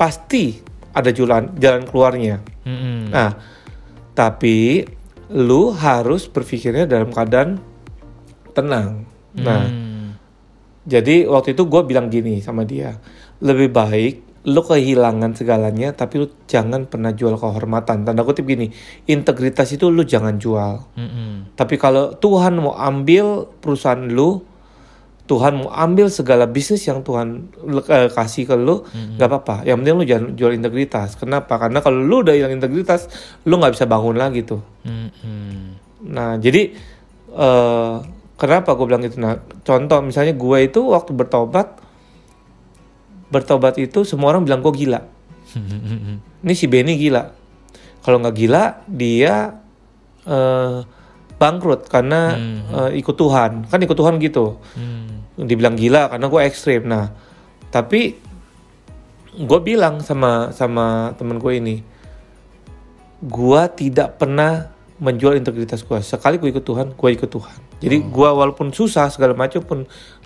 [0.00, 0.58] pasti
[0.96, 2.40] ada jalan jalan keluarnya.
[2.64, 3.12] Mm-mm.
[3.12, 3.36] Nah,
[4.16, 4.88] tapi
[5.30, 7.60] lu harus berpikirnya dalam keadaan
[8.56, 9.04] tenang.
[9.36, 9.91] Nah, Hmm.
[10.82, 12.98] Jadi waktu itu gue bilang gini sama dia,
[13.38, 18.02] lebih baik lu kehilangan segalanya, tapi lu jangan pernah jual kehormatan.
[18.02, 18.74] Tanda kutip gini,
[19.06, 20.82] integritas itu lu jangan jual.
[20.98, 21.54] Mm-mm.
[21.54, 24.42] Tapi kalau Tuhan mau ambil perusahaan lu,
[25.30, 27.54] Tuhan mau ambil segala bisnis yang Tuhan
[27.86, 29.56] eh, kasih ke lu, nggak apa-apa.
[29.62, 31.14] Yang penting lu jangan jual integritas.
[31.14, 31.62] Kenapa?
[31.62, 33.06] Karena kalau lu udah hilang integritas,
[33.46, 34.58] lu nggak bisa bangun lagi tuh.
[34.82, 35.78] Mm-mm.
[36.10, 36.74] Nah, jadi
[37.30, 37.94] eh
[38.42, 39.22] kenapa gue bilang gitu?
[39.22, 41.78] Nah, contoh misalnya gue itu waktu bertobat,
[43.30, 45.06] bertobat itu semua orang bilang gue gila.
[46.42, 47.30] Ini si Benny gila.
[48.02, 49.62] Kalau nggak gila, dia
[50.26, 50.78] eh
[51.38, 52.34] bangkrut karena
[52.70, 53.70] eh, ikut Tuhan.
[53.70, 54.58] Kan ikut Tuhan gitu.
[54.74, 55.22] Hmm.
[55.38, 56.82] Dibilang gila karena gue ekstrim.
[56.86, 57.14] Nah,
[57.70, 58.18] tapi
[59.38, 61.76] gue bilang sama sama temen gue ini,
[63.22, 64.70] gue tidak pernah
[65.02, 65.98] menjual integritas gue.
[66.02, 67.71] Sekali gue ikut Tuhan, gue ikut Tuhan.
[67.82, 69.78] Jadi gue walaupun susah segala macam pun,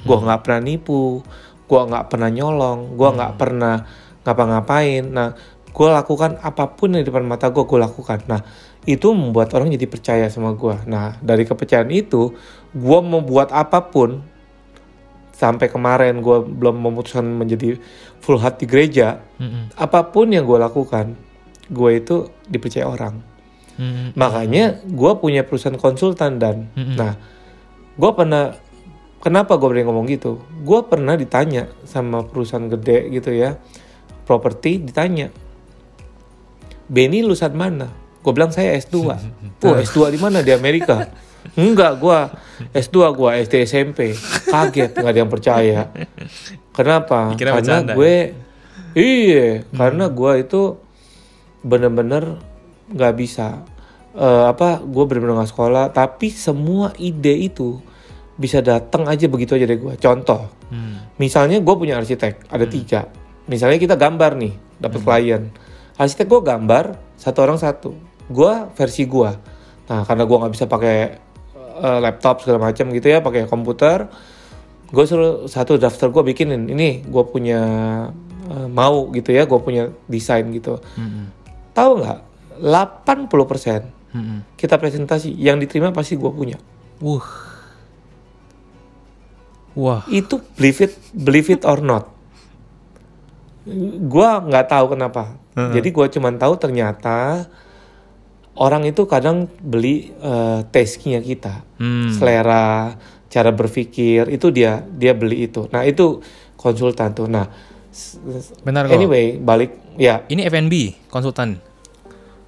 [0.05, 1.25] gue nggak pernah nipu,
[1.65, 3.89] gue nggak pernah nyolong, gue nggak pernah
[4.23, 5.09] ngapa-ngapain.
[5.09, 5.33] Nah,
[5.73, 8.29] gue lakukan apa pun yang di depan mata gue, gue lakukan.
[8.29, 8.45] Nah,
[8.85, 10.77] itu membuat orang jadi percaya sama gue.
[10.85, 12.37] Nah, dari kepercayaan itu,
[12.77, 14.21] gue mau buat apa pun,
[15.37, 17.77] sampai kemarin gue belum memutuskan menjadi
[18.25, 19.69] full heart di gereja, Mm-mm.
[19.77, 21.13] apa pun yang gue lakukan,
[21.69, 23.21] gue itu dipercaya orang.
[23.77, 24.17] Mm-mm.
[24.17, 26.97] Makanya gue punya perusahaan konsultan dan, Mm-mm.
[26.97, 27.21] nah,
[27.97, 28.53] gue pernah,
[29.25, 30.41] kenapa gue berani ngomong gitu?
[30.63, 33.57] Gue pernah ditanya sama perusahaan gede gitu ya,
[34.29, 35.33] properti ditanya,
[36.87, 37.91] Benny lulusan mana?
[38.23, 38.97] Gue bilang saya S2.
[39.07, 39.19] Wah
[39.83, 41.11] S2 di mana di Amerika?
[41.55, 42.19] Enggak, gue
[42.75, 44.15] S2 gue SD SMP.
[44.51, 45.81] Kaget nggak ada yang percaya.
[46.75, 47.35] Kenapa?
[47.35, 48.17] Dikira karena bercanda, gue,
[48.99, 50.63] iya, karena gue itu
[51.63, 52.43] bener-bener
[52.91, 53.63] nggak bisa.
[54.17, 54.81] Eh, apa?
[54.81, 55.93] Gue bener-bener nggak sekolah.
[55.93, 57.77] Tapi semua ide itu
[58.37, 59.95] bisa datang aja begitu aja dari gue.
[59.97, 60.99] Contoh, Hmm.
[61.23, 63.07] Misalnya gue punya arsitek, ada tiga.
[63.47, 64.51] Misalnya kita gambar nih,
[64.83, 65.43] dapat klien.
[65.95, 67.95] Arsitek gue gambar, satu orang satu.
[68.27, 69.31] Gue versi gue.
[69.87, 70.97] Nah, karena gue nggak bisa pakai
[71.77, 74.11] eh, laptop segala macam gitu ya, pakai komputer.
[74.91, 76.67] Gue suruh satu daftar gue bikinin.
[76.67, 77.61] Ini gue punya
[78.51, 80.83] eh, mau gitu ya, gue punya desain gitu.
[80.99, 81.31] Mm-mm.
[81.79, 82.19] Tahu nggak?
[82.59, 83.96] 80%
[84.55, 86.57] Kita presentasi, yang diterima pasti gue punya.
[86.99, 87.25] Wuh.
[89.77, 90.03] Wah.
[90.09, 92.13] Itu believe it, believe it or not.
[94.07, 95.35] gua nggak tahu kenapa.
[95.53, 97.51] Jadi gua cuman tahu ternyata
[98.55, 102.15] orang itu kadang beli eh, taste-nya kita, Hmm.
[102.15, 102.95] selera,
[103.27, 105.67] cara berpikir itu dia dia beli itu.
[105.75, 106.23] Nah itu
[106.55, 107.27] konsultan tuh.
[107.27, 107.51] Nah
[108.63, 108.95] Benar kok.
[108.95, 111.59] anyway balik ya Ini F&B konsultan.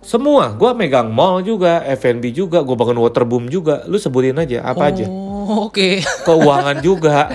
[0.08, 0.56] Semua.
[0.56, 3.84] Gua megang mall juga, F&B juga, gua bangun waterboom juga.
[3.84, 5.04] Lu sebutin aja apa aja.
[5.04, 6.00] Oh, oke.
[6.26, 7.28] Keuangan juga.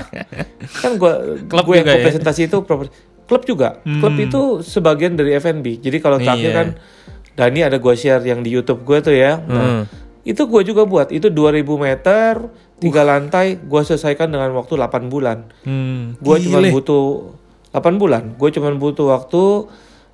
[0.76, 2.02] kan gua Klub gue yang ya?
[2.02, 2.90] presentasi itu proper-
[3.24, 3.78] klub juga.
[3.84, 5.78] Klub itu sebagian dari F&B.
[5.78, 6.56] Jadi kalau terakhir Iya.
[6.56, 6.68] kan
[7.34, 9.38] Dani ada gua share yang di YouTube gue tuh ya.
[9.40, 9.84] Nah, Hmm.
[10.24, 11.10] itu gue juga buat.
[11.10, 12.38] Itu 2000 meter,
[12.78, 15.46] tiga lantai, gua selesaikan dengan waktu 8 bulan.
[15.62, 16.14] Hmm.
[16.18, 17.34] Gue cuma butuh
[17.70, 18.34] 8 bulan.
[18.34, 19.42] Gue cuma butuh waktu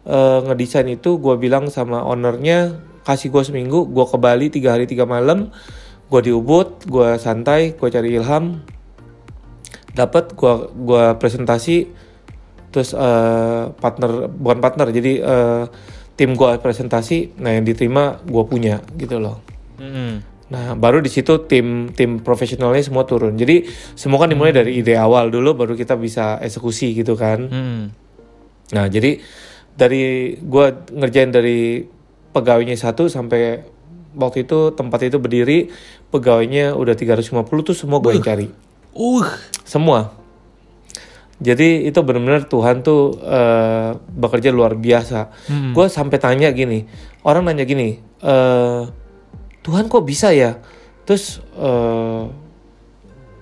[0.06, 1.18] eh, ngedesain itu.
[1.18, 3.90] Gue bilang sama ownernya kasih gue seminggu.
[3.90, 5.52] Gue ke Bali tiga hari tiga malam.
[6.08, 6.86] Gue di Ubud.
[6.86, 7.74] Gue santai.
[7.76, 8.64] Gue cari ilham.
[9.96, 11.90] Dapat gue gua presentasi.
[12.70, 14.88] Terus eh, partner bukan partner.
[14.94, 15.64] Jadi eh,
[16.14, 17.40] tim gue presentasi.
[17.42, 19.42] Nah yang diterima gue punya gitu loh.
[19.80, 20.40] Hmm.
[20.50, 23.38] Nah, baru di situ tim tim profesionalnya semua turun.
[23.38, 27.40] Jadi semua kan dimulai dari ide awal dulu, baru kita bisa eksekusi gitu kan.
[27.46, 27.82] Hmm.
[28.74, 29.22] Nah, jadi
[29.80, 31.88] dari gua ngerjain dari
[32.36, 33.64] pegawainya satu sampai
[34.16, 35.70] waktu itu tempat itu berdiri,
[36.10, 38.48] pegawainya udah 350 tuh semua gue yang cari.
[38.94, 39.26] Uh.
[39.64, 40.14] Semua.
[41.40, 45.32] Jadi itu benar-benar Tuhan tuh eh, bekerja luar biasa.
[45.48, 45.72] Hmm.
[45.72, 46.84] Gue sampai tanya gini,
[47.24, 48.82] orang nanya gini, eh,
[49.64, 50.60] Tuhan kok bisa ya?
[51.08, 51.42] Terus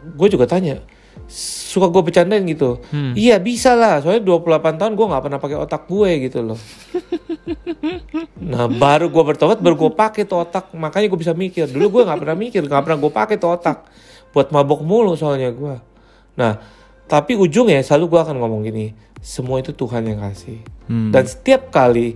[0.08, 0.80] gue juga tanya,
[1.28, 2.80] suka gue bercandain gitu.
[2.90, 3.12] Hmm.
[3.12, 6.60] Iya bisa lah, soalnya 28 tahun gue nggak pernah pakai otak gue gitu loh.
[8.52, 11.68] nah baru gue bertobat, baru gue pakai tuh otak, makanya gue bisa mikir.
[11.68, 13.88] Dulu gue nggak pernah mikir, nggak pernah gue pakai tuh otak
[14.32, 15.76] buat mabok mulu soalnya gue.
[16.40, 16.54] Nah
[17.08, 20.64] tapi ujungnya selalu gue akan ngomong gini, semua itu Tuhan yang kasih.
[20.88, 21.12] Hmm.
[21.12, 22.16] Dan setiap kali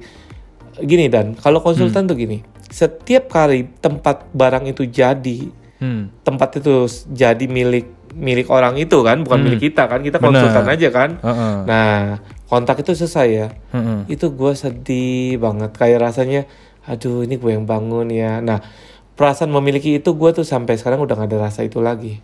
[0.80, 6.13] gini dan kalau konsultan tuh gini, setiap kali tempat barang itu jadi, Hmm.
[6.21, 9.45] tempat itu jadi milik milik orang itu kan, bukan Hmm.
[9.52, 11.10] milik kita kan, kita konsultan aja kan.
[11.19, 11.56] Heeh.
[11.65, 12.19] Nah
[12.52, 14.12] kontak itu selesai ya, Heeh.
[14.12, 16.45] itu gue sedih banget, kayak rasanya,
[16.84, 18.43] aduh ini gue yang bangun ya.
[18.43, 18.60] Nah
[19.15, 22.19] perasaan memiliki itu gue tuh sampai sekarang udah gak ada rasa itu lagi.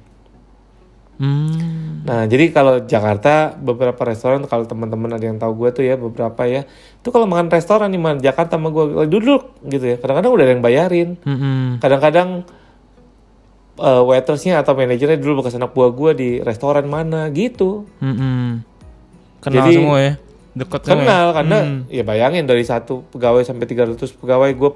[1.17, 2.05] Hmm.
[2.05, 6.45] Nah, jadi kalau Jakarta beberapa restoran kalau teman-teman ada yang tahu gue tuh ya beberapa
[6.45, 9.97] ya, itu kalau makan restoran nih man Jakarta sama gue duduk gitu ya.
[9.97, 11.09] Kadang-kadang udah ada yang bayarin.
[11.25, 11.81] Hmm.
[13.77, 17.85] Eh, waitersnya atau manajernya dulu bekas anak buah gue di restoran mana gitu.
[17.97, 18.65] Hmm.
[19.37, 20.13] Kenal Jadi- semua ya.
[20.51, 20.89] Dekat ya?
[20.91, 21.79] Kenal karena Hmm.
[21.85, 24.71] ya bayangin dari satu pegawai sampai 300 pegawai gue.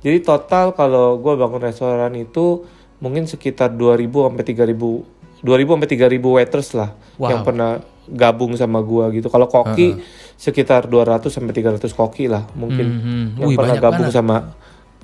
[0.00, 2.66] Jadi total kalau gue bangun restoran itu
[2.98, 5.06] mungkin sekitar 2000 sampai 3000
[5.40, 7.30] 2000 sampai 3000 waiters lah Wow.
[7.30, 7.70] yang pernah
[8.06, 9.30] gabung sama gua gitu.
[9.30, 10.02] Kalau koki
[10.34, 13.26] sekitar 200 sampai 300 koki lah mungkin Hmm, hmm.
[13.38, 14.18] yang Wih, pernah gabung banget.
[14.18, 14.36] sama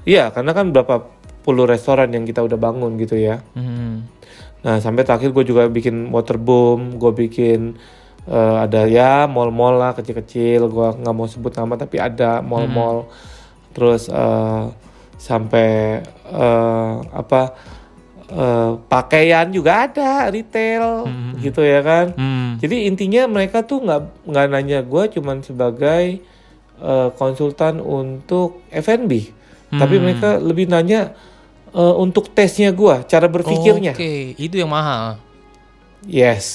[0.02, 1.02] Iya, karena kan berapa
[1.54, 3.44] restoran yang kita udah bangun gitu ya.
[3.54, 4.09] Hmm.
[4.66, 7.78] Nah, sampai terakhir gue juga bikin waterboom, gue bikin
[8.26, 13.06] eh, ada ya mall-mall lah kecil-kecil, gue nggak mau sebut nama tapi ada mall-mall.
[13.70, 14.64] Terus eh,
[15.20, 16.02] sampai
[16.35, 17.54] eh, apa
[18.26, 21.06] eh, pakaian juga ada retail
[21.38, 22.11] gitu ya kan.
[22.18, 22.59] Hmm.
[22.59, 26.18] Jadi intinya mereka tuh nggak nggak nanya gue cuman sebagai
[26.82, 29.12] eh, konsultan untuk F&B,
[29.78, 31.14] tapi mereka lebih nanya
[31.77, 33.93] eh, untuk tesnya gue, cara berpikirnya.
[33.93, 35.21] Oke, itu yang mahal.
[36.07, 36.47] Yes.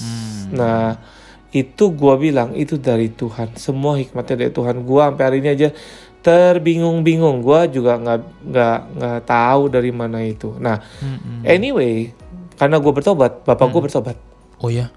[0.00, 0.56] Hmm.
[0.56, 0.88] Nah,
[1.52, 3.52] itu gua bilang itu dari Tuhan.
[3.60, 4.80] Semua hikmatnya dari Tuhan.
[4.88, 5.68] Gua sampai hari ini aja
[6.24, 7.44] terbingung-bingung.
[7.44, 10.56] Gua juga nggak nggak nggak tahu dari mana itu.
[10.56, 11.44] Nah, Hmm.
[11.44, 12.14] anyway,
[12.56, 14.16] karena gua bertobat, bapak gua bertobat.
[14.62, 14.88] Oh ya.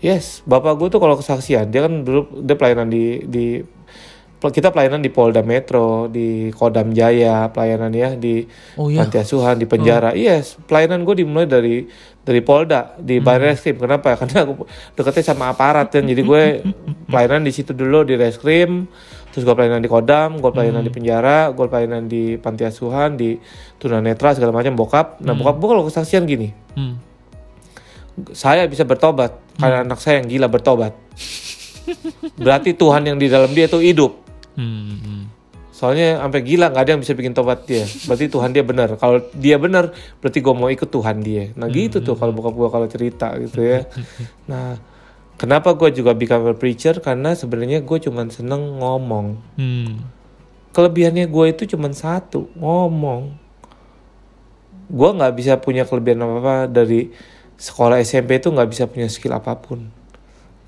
[0.00, 3.60] Yes, bapak gue tuh kalau kesaksian, dia kan dulu dia pelayanan di di
[4.42, 8.48] kita pelayanan di Polda Metro, di Kodam Jaya, pelayanan ya di
[8.80, 9.04] Oh ya.
[9.04, 10.16] panti asuhan, di penjara.
[10.16, 11.84] Yes, pelayanan gue dimulai dari
[12.24, 13.76] dari Polda di Barreskrim.
[13.76, 14.14] Kenapa?
[14.20, 14.64] Karena aku
[14.96, 16.00] deketnya sama aparat kan.
[16.00, 16.42] Jadi gue
[17.12, 18.88] pelayanan di situ dulu di reskrim,
[19.28, 23.36] terus gue pelayanan di Kodam, gue pelayanan di penjara, gue pelayanan di panti asuhan, di
[23.76, 25.20] tunanetra segala macam bokap.
[25.20, 26.96] Nah, bokap gue kalau kesaksian gini, Hmm.
[28.30, 30.96] saya bisa bertobat karena anak saya yang gila bertobat.
[32.38, 34.29] Berarti Tuhan yang di dalam dia itu hidup.
[34.60, 35.00] Hmm.
[35.00, 35.24] hmm.
[35.70, 37.88] Soalnya sampai gila nggak ada yang bisa bikin tobat dia.
[38.04, 39.00] Berarti Tuhan dia benar.
[39.00, 41.56] Kalau dia benar, berarti gue mau ikut Tuhan dia.
[41.56, 43.88] Nah gitu tuh kalau bokap gue kalau cerita gitu ya.
[44.50, 44.76] Nah
[45.40, 47.00] kenapa gue juga become a preacher?
[47.00, 49.40] Karena sebenarnya gue cuman seneng ngomong.
[49.56, 50.04] Hmm.
[50.76, 53.32] Kelebihannya gue itu cuman satu, ngomong.
[54.90, 57.08] Gue nggak bisa punya kelebihan apa-apa dari
[57.56, 59.99] sekolah SMP itu nggak bisa punya skill apa pun.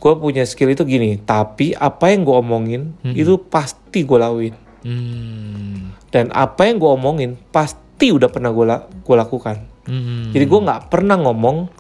[0.03, 2.83] Gue punya skill itu gini tapi apa yang gue omongin
[3.15, 4.55] itu pasti gue lakuin.
[4.83, 5.95] Hmm.
[6.11, 9.63] dan apa yang gue omongin pasti udah pernah gue la- gue lakukan.
[9.87, 10.35] Hmm.
[10.35, 11.71] jadi gue nggak pernah ngomong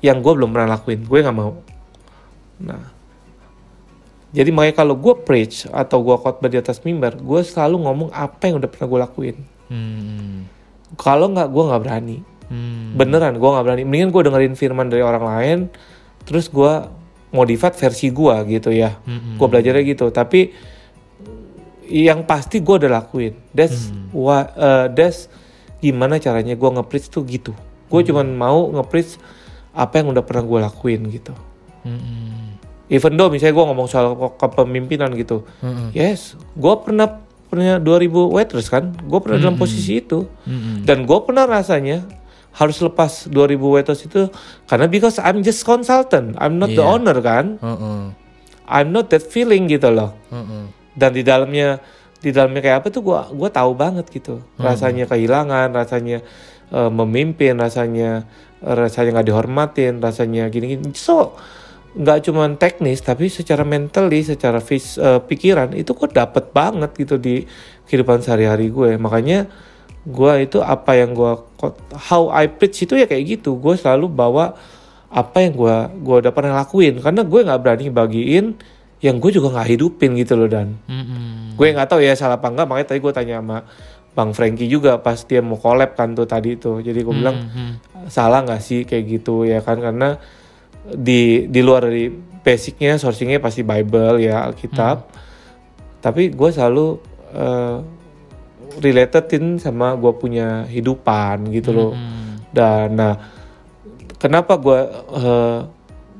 [0.00, 1.02] yang gue belum pernah lakuin.
[1.04, 1.58] Gue nggak mau.
[2.62, 2.94] Nah.
[4.30, 8.38] Jadi makanya kalau gue preach atau gue khotbah di atas mimbar gue selalu ngomong apa
[8.46, 9.36] yang udah pernah gue lakuin.
[9.70, 10.50] Hmm.
[10.98, 12.18] kalau nggak gue nggak berani.
[12.50, 12.94] Hmm.
[12.94, 13.82] beneran gue nggak berani.
[13.82, 15.58] Mendingan gue dengerin firman dari orang lain
[16.22, 16.99] terus gue
[17.30, 18.98] modifat versi gue gitu ya.
[19.00, 19.38] Mm-mm.
[19.38, 20.10] gue belajarnya gitu.
[20.10, 20.50] Tapi
[21.86, 23.34] yang pasti gue udah lakuin.
[23.50, 25.26] That's wha- uh, that's
[25.78, 27.50] gimana caranya gue nge-preach tuh gitu.
[27.86, 29.18] Gue cuman mau nge-preach
[29.70, 31.34] apa yang udah pernah gue lakuin gitu.
[31.80, 32.60] Hmm.
[32.92, 35.48] even though misalnya gue ngomong soal ke- kepemimpinan gitu.
[35.64, 35.88] Hmm.
[35.90, 38.92] yes gue pernah punya 2000 waiters kan?
[39.00, 40.28] Gue pernah dalam posisi itu.
[40.44, 40.84] Hmm.
[40.84, 42.04] dan gue pernah rasanya
[42.50, 44.26] harus lepas 2000 waiters itu
[44.66, 46.34] karena because I'm just consultant.
[46.36, 46.92] I'm not the Iya.
[46.98, 47.46] owner kan?
[47.62, 48.12] Hmm.
[48.66, 50.14] I'm not that feeling gitu loh.
[50.30, 50.70] Hmm.
[50.90, 51.78] dan di dalamnya
[52.18, 54.42] di dalamnya kayak apa tuh gua gua tahu banget gitu.
[54.58, 56.20] Rasanya kehilangan rasanya
[56.68, 58.26] eh, memimpin rasanya
[58.60, 60.90] eh, rasanya nggak dihormatin rasanya gini-gini.
[60.92, 61.38] So
[61.90, 67.16] nggak cuman teknis tapi secara mentally secara fis, eh, pikiran itu kok dapet banget gitu
[67.16, 67.46] di
[67.86, 68.98] kehidupan sehari-hari gue.
[68.98, 69.46] Makanya
[70.00, 71.32] gue itu apa yang gue
[72.08, 73.60] how I preach itu ya kayak gitu.
[73.60, 74.56] Gue selalu bawa
[75.10, 77.02] apa yang gue gua udah pernah lakuin.
[77.02, 78.46] Karena gue nggak berani bagiin
[79.00, 80.76] yang gue juga nggak hidupin gitu loh dan.
[80.88, 81.52] Hmm.
[81.56, 83.58] gue nggak tahu ya salah apa enggak makanya tadi gue tanya sama
[84.10, 86.80] bang Frankie juga pas dia mau collab kan tuh tadi tuh.
[86.80, 87.72] Jadi gue bilang Hmm.
[88.08, 89.76] salah nggak sih kayak gitu ya kan?
[89.76, 90.16] Karena
[90.88, 92.08] di di luar dari
[92.40, 95.12] basicnya sourcingnya pasti Bible ya Alkitab.
[96.00, 96.86] Tapi gue selalu
[97.36, 97.76] eh,
[98.78, 101.92] relatedin sama gue punya hidupan gitu loh.
[101.92, 102.38] Hmm.
[102.54, 103.14] dan nah
[104.20, 104.78] kenapa gue
[105.16, 105.58] eh,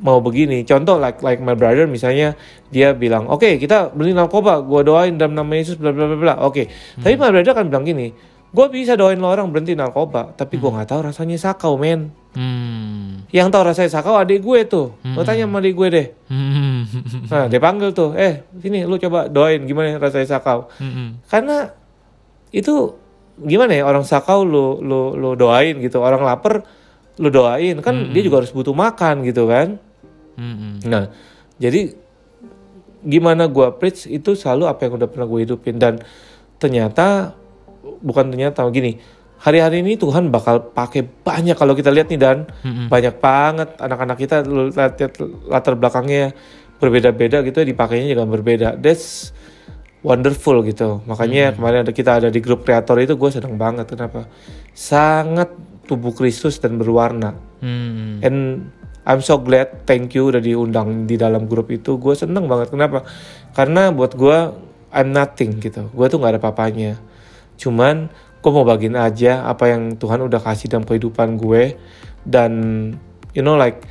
[0.01, 0.65] mau begini?
[0.65, 2.33] Contoh like like my brother misalnya
[2.73, 6.35] dia bilang oke kita beli narkoba gue doain dalam nama Yesus bla bla bla bla.
[6.43, 6.67] Oke
[6.99, 8.09] tapi my brother kan bilang gini
[8.51, 12.11] gue bisa doain lo orang berhenti narkoba tapi gue nggak tahu rasanya sakau men.
[12.31, 13.27] Hmm.
[13.35, 14.95] yang tahu rasanya sakau adik gue tuh.
[15.03, 16.07] Lo tanya sama adik gue deh.
[16.31, 16.87] Hmm.
[17.31, 20.71] nah dia panggil tuh eh sini lu coba doain gimana rasanya sakau.
[20.79, 21.19] Hmm.
[21.27, 21.75] karena
[22.51, 22.95] itu
[23.41, 26.03] gimana ya orang sakau lu lu lu doain gitu.
[26.03, 26.63] Orang lapar
[27.17, 27.79] lu doain.
[27.81, 29.79] Kan dia juga harus butuh makan gitu kan.
[30.41, 30.81] Hmm.
[30.89, 31.13] nah
[31.61, 31.93] jadi
[33.05, 35.77] gimana gua preach itu selalu apa yang udah pernah gue hidupin.
[35.77, 36.01] Dan
[36.61, 37.37] ternyata
[38.05, 39.01] bukan ternyata gini.
[39.41, 41.57] Hari-hari ini Tuhan bakal pakai banyak.
[41.57, 42.93] Kalau kita lihat nih dan Hmm.
[42.93, 45.01] banyak banget anak-anak kita lihat
[45.49, 46.37] latar belakangnya
[46.77, 48.69] berbeda-beda gitu ya dipakainya juga berbeda.
[48.77, 49.33] That's
[50.01, 51.05] wonderful gitu.
[51.05, 53.93] Makanya kemarin ada kita ada di grup kreator itu gue seneng banget.
[53.93, 54.29] Kenapa?
[54.73, 55.53] Sangat
[55.85, 57.37] tubuh Kristus dan berwarna.
[57.61, 58.25] Hmm.
[58.25, 58.73] and
[59.05, 62.01] I'm so glad thank you udah diundang di dalam grup itu.
[62.01, 62.73] Gue seneng banget.
[62.73, 63.05] Kenapa?
[63.53, 64.39] Karena buat gue
[64.93, 65.89] I'm nothing gitu.
[65.93, 66.97] Gue tuh nggak ada papanya.
[67.61, 68.09] Cuman
[68.41, 71.77] gue mau bagiin aja apa yang Tuhan udah kasih dalam kehidupan gue.
[72.25, 72.53] Dan
[73.37, 73.85] you know like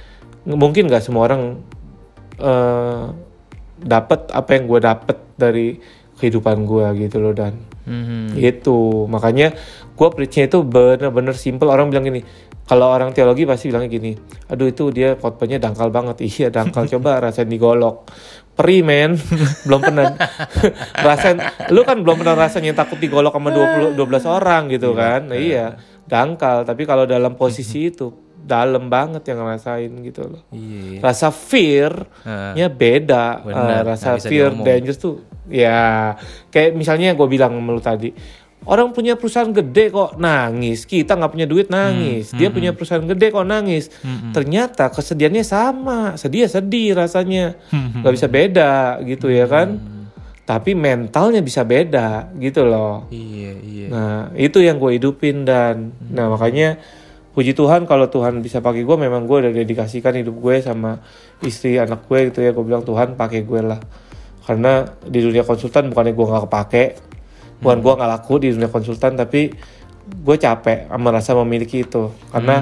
[0.45, 1.61] mungkin nggak semua orang
[2.39, 3.03] eh
[3.79, 5.79] dapat apa yang gue dapet dari
[6.19, 7.55] kehidupan gue gitu loh dan.
[7.89, 8.29] Hmm.
[8.37, 9.09] gitu.
[9.09, 9.57] Makanya
[9.97, 11.65] gue preachnya itu bener-bener simple.
[11.71, 12.21] Orang bilang gini
[12.69, 14.11] kalau orang teologi pasti bilangnya gini
[14.45, 16.21] aduh itu dia khotbahnya dangkal banget.
[16.29, 16.85] Iya dangkal.
[16.85, 18.05] Coba rasain digolok
[18.53, 19.17] perih men.
[19.65, 20.13] Belum pernah.
[21.07, 21.41] Rasain
[21.73, 25.25] lu kan belum pernah rasanya takut digolok sama 20 12 orang gitu kan?
[25.31, 26.67] nah, iya dangkal.
[26.67, 30.41] Tapi kalau dalam posisi itu dalam banget yang ngerasain gitu loh.
[30.49, 30.99] Iya.
[30.99, 33.45] rasa fear-nya beda.
[33.45, 34.65] Benar, Eh, rasa nggak bisa fear diomong.
[34.65, 36.13] dangerous tuh ya
[36.49, 38.09] kayak misalnya gue bilang sama lu tadi
[38.61, 40.83] orang punya perusahaan gede kok nangis.
[40.83, 42.35] Kita nggak punya duit nangis.
[42.35, 43.87] Dia punya perusahaan gede kok nangis.
[44.29, 46.13] Ternyata kesedihannya sama.
[46.15, 47.55] Sedih ya sedih rasanya.
[47.71, 48.73] Nggak bisa beda
[49.03, 49.79] gitu ya kan?
[50.43, 53.05] Tapi mentalnya bisa beda gitu loh.
[53.09, 53.85] Iya, iya.
[53.87, 55.93] Nah, itu yang gue hidupin dan.
[56.03, 56.77] Nah makanya
[57.39, 60.99] puji Tuhan kalau Tuhan bisa pakai gue memang gue udah dedikasikan hidup gue sama
[61.39, 62.51] istri anak gue gitu ya.
[62.51, 63.79] Gue bilang Tuhan pakai gue lah.
[64.43, 66.83] Karena di dunia konsultan bukannya gue nggak kepake.
[67.63, 69.55] Bukan gue nggak laku di dunia konsultan tapi
[70.03, 72.11] gue capek sama rasa memiliki itu.
[72.27, 72.59] Karena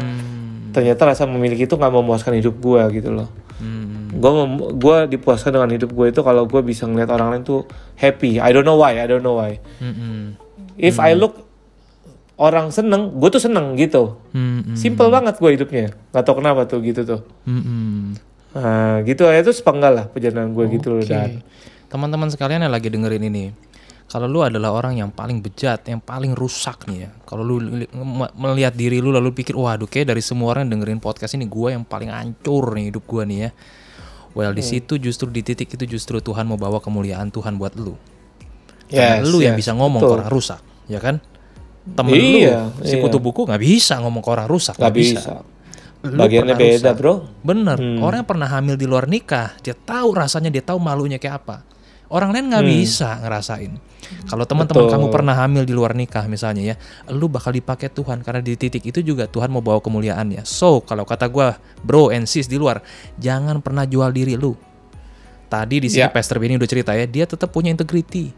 [0.70, 3.34] ternyata rasa memiliki itu nggak memuaskan hidup gue gitu loh.
[3.58, 4.14] Hmm.
[4.14, 4.32] gue
[4.78, 7.66] gue dipuaskan dengan hidup gue itu kalau gue bisa ngeliat orang lain tuh
[7.98, 8.38] happy.
[8.38, 9.58] I don't know why I don't know why.
[9.82, 10.38] Hmm.
[10.78, 11.47] if I look
[12.38, 14.74] orang seneng gue tuh seneng gitu Hmm.
[14.74, 18.14] simple banget gue hidupnya nggak tau kenapa tuh gitu tuh Hmm.
[18.54, 21.42] nah gitu aja tuh sepenggal lah perjalanan gue gitu loh dan
[21.88, 23.56] Teman-teman sekalian yang lagi dengerin ini,
[24.12, 27.10] kalau lu adalah orang yang paling bejat, yang paling rusak nih ya.
[27.24, 30.76] Kalau lu li- me- melihat diri lu lalu pikir, waduh kayak dari semua orang yang
[30.76, 33.50] dengerin podcast ini gue yang paling hancur nih hidup gue nih ya.
[34.36, 37.96] Well, di situ justru di titik itu justru Tuhan mau bawa kemuliaan Tuhan buat lu.
[38.88, 40.14] Yes, Karena lu yang yes, bisa ngomong betul.
[40.14, 41.24] orang rusak, ya kan?
[41.96, 43.02] Temen Iya, lu, si iya.
[43.02, 45.32] kutu buku nggak bisa ngomong ke orang rusak, Gak nggak bisa.
[46.06, 46.96] Lu Bagiannya beda, rusak.
[47.00, 47.14] bro.
[47.42, 48.04] Bener, Hmm.
[48.04, 51.66] orang yang pernah hamil di luar nikah, dia tahu rasanya, dia tahu malunya kayak apa.
[52.08, 52.72] Orang lain nggak Hmm.
[52.72, 53.72] bisa ngerasain.
[54.30, 56.76] Kalau teman-teman kamu pernah hamil di luar nikah misalnya ya,
[57.12, 60.48] lu bakal dipakai Tuhan karena di titik itu juga Tuhan mau bawa kemuliaannya.
[60.48, 62.80] So kalau kata gua, bro and sis di luar,
[63.18, 64.56] jangan pernah jual diri lu.
[65.48, 66.12] Tadi di sini Ya.
[66.12, 68.32] Pastor Benny udah cerita ya, dia tetap punya integrity.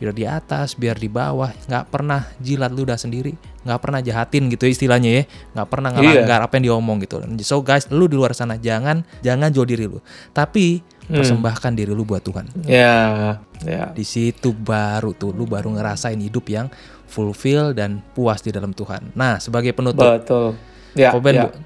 [0.00, 4.64] Biar di atas, biar di bawah, nggak pernah jilat ludah sendiri, nggak pernah jahatin gitu
[4.64, 5.22] ya istilahnya ya,
[5.52, 7.20] nggak pernah ngelanggar apa yang diomong gitu.
[7.40, 11.18] So guys, lu di luar sana jangan jangan jual diri lu, tapi Hmm.
[11.18, 12.46] persembahkan diri lu buat Tuhan.
[12.64, 13.90] Ya, ya.
[13.90, 16.70] Di situ baru tuh lu baru ngerasain hidup yang
[17.04, 19.10] fulfill dan puas di dalam Tuhan.
[19.12, 20.54] Nah, sebagai penutup, Betul.
[20.94, 21.42] Ya, Koben ya.
[21.44, 21.56] bo-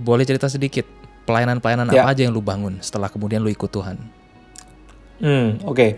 [0.00, 0.88] boleh cerita sedikit
[1.22, 2.02] pelayanan-pelayanan Ya.
[2.02, 4.00] apa aja yang lu bangun setelah kemudian lu ikut Tuhan?
[5.18, 5.96] Hmm, oke.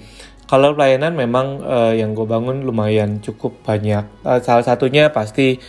[0.48, 4.04] Kalau pelayanan memang eh, yang gue bangun lumayan cukup banyak.
[4.24, 5.60] Eh, salah satunya pasti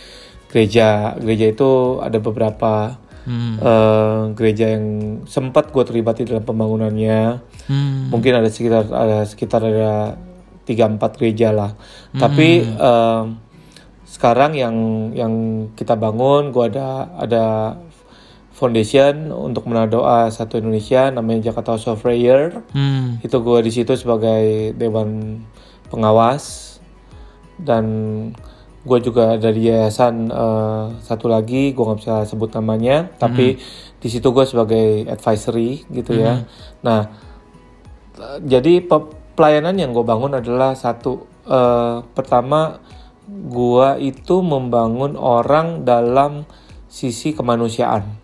[0.48, 1.14] gereja.
[1.20, 3.60] Gereja itu ada beberapa Hmm.
[3.60, 7.44] eh, gereja yang sempat gue terlibat di dalam pembangunannya.
[7.68, 8.08] Hmm.
[8.08, 10.16] Mungkin ada sekitar ada sekitar ada
[10.64, 11.76] tiga empat gereja lah.
[12.16, 13.22] Tapi eh,
[14.08, 14.76] sekarang yang
[15.12, 15.34] yang
[15.76, 17.44] kita bangun, gue ada ada
[18.60, 22.60] foundation untuk menado doa satu Indonesia namanya Jakarta House of Prayer.
[22.76, 23.16] Hmm.
[23.24, 25.40] itu gue di situ sebagai dewan
[25.88, 26.76] pengawas.
[27.56, 27.84] Dan
[28.84, 33.60] gue juga dari yayasan eh, satu lagi gue nggak bisa sebut namanya tapi
[34.00, 36.44] di situ gue sebagai advisory gitu ya.
[36.84, 37.08] Nah
[38.16, 42.80] eh, jadi pe- pelayanan yang gue bangun adalah satu eh, pertama
[43.28, 46.48] gue itu membangun orang dalam
[46.88, 48.19] sisi kemanusiaan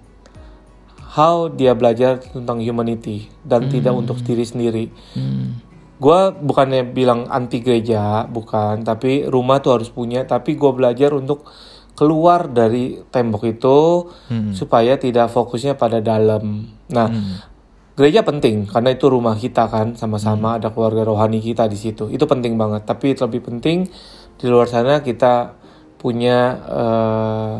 [1.17, 4.85] how dia belajar tentang humanity dan tidak untuk diri sendiri.
[5.17, 5.65] Hmm.
[5.97, 11.49] gue bukannya bilang anti gereja bukan tapi rumah tuh harus punya tapi gue belajar untuk
[11.97, 14.53] keluar dari tembok itu Hmm.
[14.53, 16.69] supaya tidak fokusnya pada dalam.
[16.93, 17.09] Nah
[17.97, 22.13] gereja penting karena itu rumah kita kan sama-sama ada keluarga rohani kita di situ.
[22.13, 23.89] Itu penting banget tapi lebih penting
[24.37, 25.57] di luar sana kita
[25.97, 27.55] punya eh,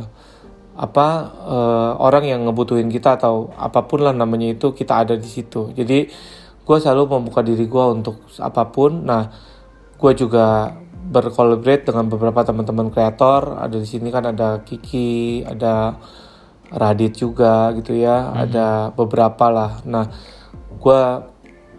[0.77, 1.07] apa
[1.49, 5.73] eh, orang yang ngebutuhin kita atau apa pun lah namanya itu kita ada di situ.
[5.73, 5.99] Jadi
[6.67, 9.09] gue selalu membuka diri gue untuk apa pun.
[9.09, 9.33] Nah
[9.97, 13.57] gue juga berkolaborate dengan beberapa teman-teman kreator.
[13.57, 15.97] Ada di sini kan ada Kiki ada
[16.67, 18.37] Radit juga gitu ya.
[18.37, 19.81] Ada beberapa lah.
[19.89, 20.05] Nah
[20.77, 21.01] gue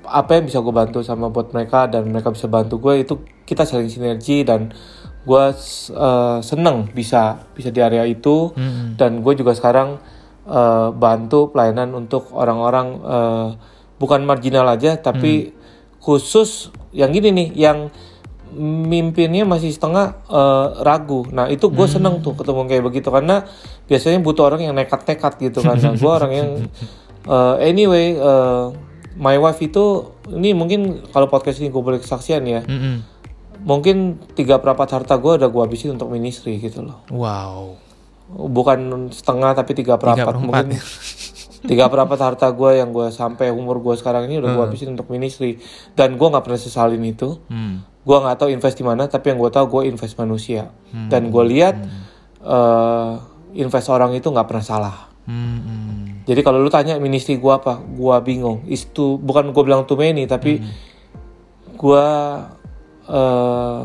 [0.08, 3.68] apa yang bisa gue bantu sama buat mereka dan mereka bisa bantu gue itu kita
[3.68, 4.72] saling sinergi dan
[5.28, 5.46] gue
[5.92, 8.56] uh, seneng bisa bisa di area itu.
[8.56, 8.96] Hmm.
[8.96, 10.00] dan gue juga sekarang
[10.48, 13.50] uh, bantu pelayanan untuk orang-orang uh,
[14.00, 15.52] bukan marginal aja tapi
[16.00, 17.92] khusus yang gini nih yang
[18.58, 21.28] mimpinnya masih setengah uh, ragu.
[21.36, 23.44] Nah itu gue seneng tuh ketemu kayak begitu karena
[23.92, 25.76] biasanya butuh orang yang nekat-nekat gitu kan.
[25.76, 26.50] Nah gue orang yang
[27.28, 28.72] uh, anyway uh,
[29.20, 32.64] my wife itu ini mungkin kalau podcast ini gue boleh kesaksian ya.
[32.64, 33.17] Mm-mm.
[33.68, 37.04] Mungkin tiga perapat harta gue udah gue habisin untuk ministry gitu loh.
[37.12, 37.84] Wow.
[38.28, 40.68] bukan setengah tapi tiga perapat perempat.
[40.68, 40.80] mungkin.
[41.58, 45.10] Tiga perapat harta gue yang gue sampai umur gue sekarang ini udah gue habisin untuk
[45.10, 45.58] ministry
[45.98, 47.44] dan gue nggak pernah sesalin itu.
[47.52, 47.84] Hmm.
[48.08, 50.72] gue nggak tahu invest di mana tapi yang gue tahu gue invest manusia.
[51.12, 51.76] Dan gue lihat
[52.40, 53.14] eh,
[53.60, 54.98] invest orang itu nggak pernah salah.
[55.28, 56.24] Hmm, hmm.
[56.24, 58.64] jadi kalau lu tanya ministry gue apa gue bingung.
[58.70, 60.64] Itu bukan gue bilang too many tapi
[61.78, 62.08] gue
[63.08, 63.82] eh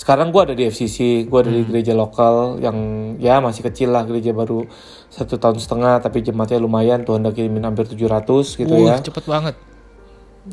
[0.00, 2.78] sekarang gue ada di FCC gue ada di gereja lokal yang
[3.20, 4.64] ya masih kecil lah gereja baru
[5.12, 8.24] satu tahun setengah tapi jemaatnya lumayan Tuhan udah kirimin hampir 700
[8.64, 9.54] gitu Wah, ya cepet banget.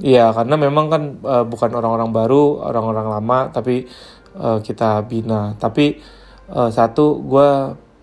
[0.03, 3.87] Iya, karena memang kan eh, bukan orang-orang baru, orang-orang lama, tapi
[4.35, 5.55] eh, kita bina.
[5.55, 5.95] Tapi
[6.51, 7.47] eh, satu, gue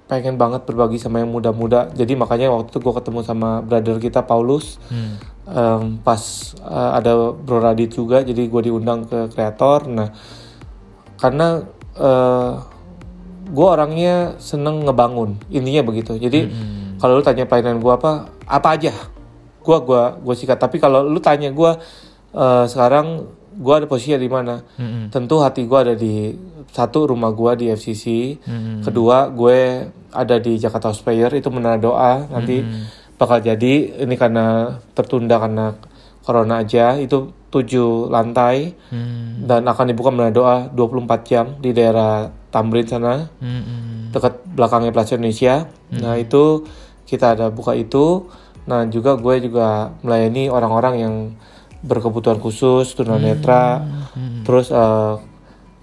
[0.09, 1.93] pengen banget berbagi sama yang muda-muda.
[1.93, 5.21] Jadi makanya waktu itu gue ketemu sama brother kita Paulus, Hmm.
[5.49, 6.23] Em, pas
[6.59, 9.89] eh, ada Bro Radit juga, jadi gue diundang ke kreator.
[9.89, 10.09] Nah,
[11.21, 11.63] karena
[13.45, 16.19] gue orangnya seneng ngebangun, intinya begitu.
[16.19, 16.51] Jadi
[16.99, 18.91] kalau lu tanya pelayanan gue apa, apa aja,
[19.63, 20.59] gue gua gue sikat.
[20.59, 21.71] Tapi kalau lu tanya gue
[22.35, 24.55] eh, sekarang gue ada posisinya di mana?
[24.77, 25.15] Mm-mm.
[25.15, 26.35] Tentu hati gue ada di
[26.75, 28.83] satu rumah gue di FCC, Mm-mm.
[28.83, 32.63] kedua gue ada di Jakarta House itu menara doa nanti
[33.25, 35.81] bakal jadi ini karena tertunda karena
[36.21, 39.49] corona aja itu tujuh lantai Hmm.
[39.49, 44.01] dan akan dibuka menara doa 24 jam di daerah Tamrin sana Hmm, hmm.
[44.13, 45.67] dekat belakangnya Plaza Indonesia.
[45.91, 46.69] Nah itu
[47.09, 48.29] kita ada buka itu
[48.65, 51.15] Nah juga gue juga melayani orang-orang yang
[51.85, 53.85] berkebutuhan khusus tunanetra.
[54.45, 55.15] Terus eh,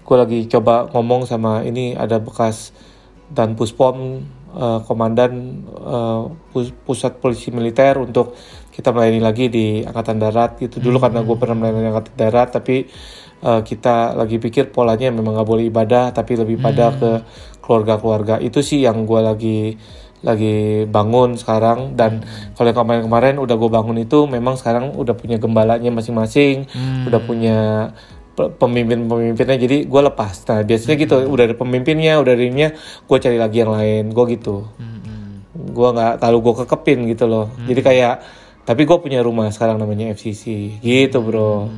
[0.02, 2.74] gue lagi coba ngomong sama ini ada bekas
[3.30, 5.64] dan puspom eh, komandan
[6.52, 8.36] pus- pusat polisi militer untuk
[8.72, 10.80] kita melayani lagi di angkatan darat gitu.
[10.80, 12.88] Dulu karena gue pernah melayani angkatan darat tapi
[13.44, 17.10] eh, kita lagi pikir polanya memang nggak boleh ibadah tapi lebih pada ke
[17.60, 18.40] keluarga-keluarga.
[18.40, 19.58] Itu sih yang gue lagi
[20.22, 21.98] lagi bangun sekarang.
[21.98, 22.22] Dan
[22.54, 26.70] kalau yang kemarin-kemarin udah gue bangun itu memang sekarang udah punya gembalanya masing-masing.
[27.06, 27.58] Udah punya
[28.36, 29.56] pemimpin-pemimpinnya.
[29.60, 30.34] Jadi gue lepas.
[30.48, 32.70] Nah biasanya gitu udah ada pemimpinnya udah ada ininya
[33.08, 34.04] gue cari lagi yang lain.
[34.10, 34.66] Gue gitu.
[35.52, 37.52] Gue nggak terlalu gue kekepin gitu loh.
[37.68, 38.14] Jadi kayak
[38.62, 41.68] tapi gue punya rumah sekarang namanya FCC gitu bro.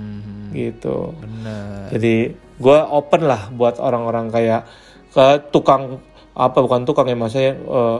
[0.54, 1.10] Gitu.
[1.18, 1.90] Bener.
[1.90, 2.30] jadi
[2.62, 4.70] gue open lah buat orang-orang kayak
[5.10, 5.98] ke tukang
[6.30, 7.98] apa bukan tukang ya maksudnya eh,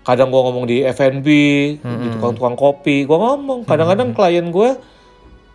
[0.00, 1.28] kadang gue ngomong di F&B
[1.76, 3.04] di tukang-tukang kopi.
[3.04, 3.68] Gue ngomong.
[3.68, 4.70] Kadang-kadang klien gue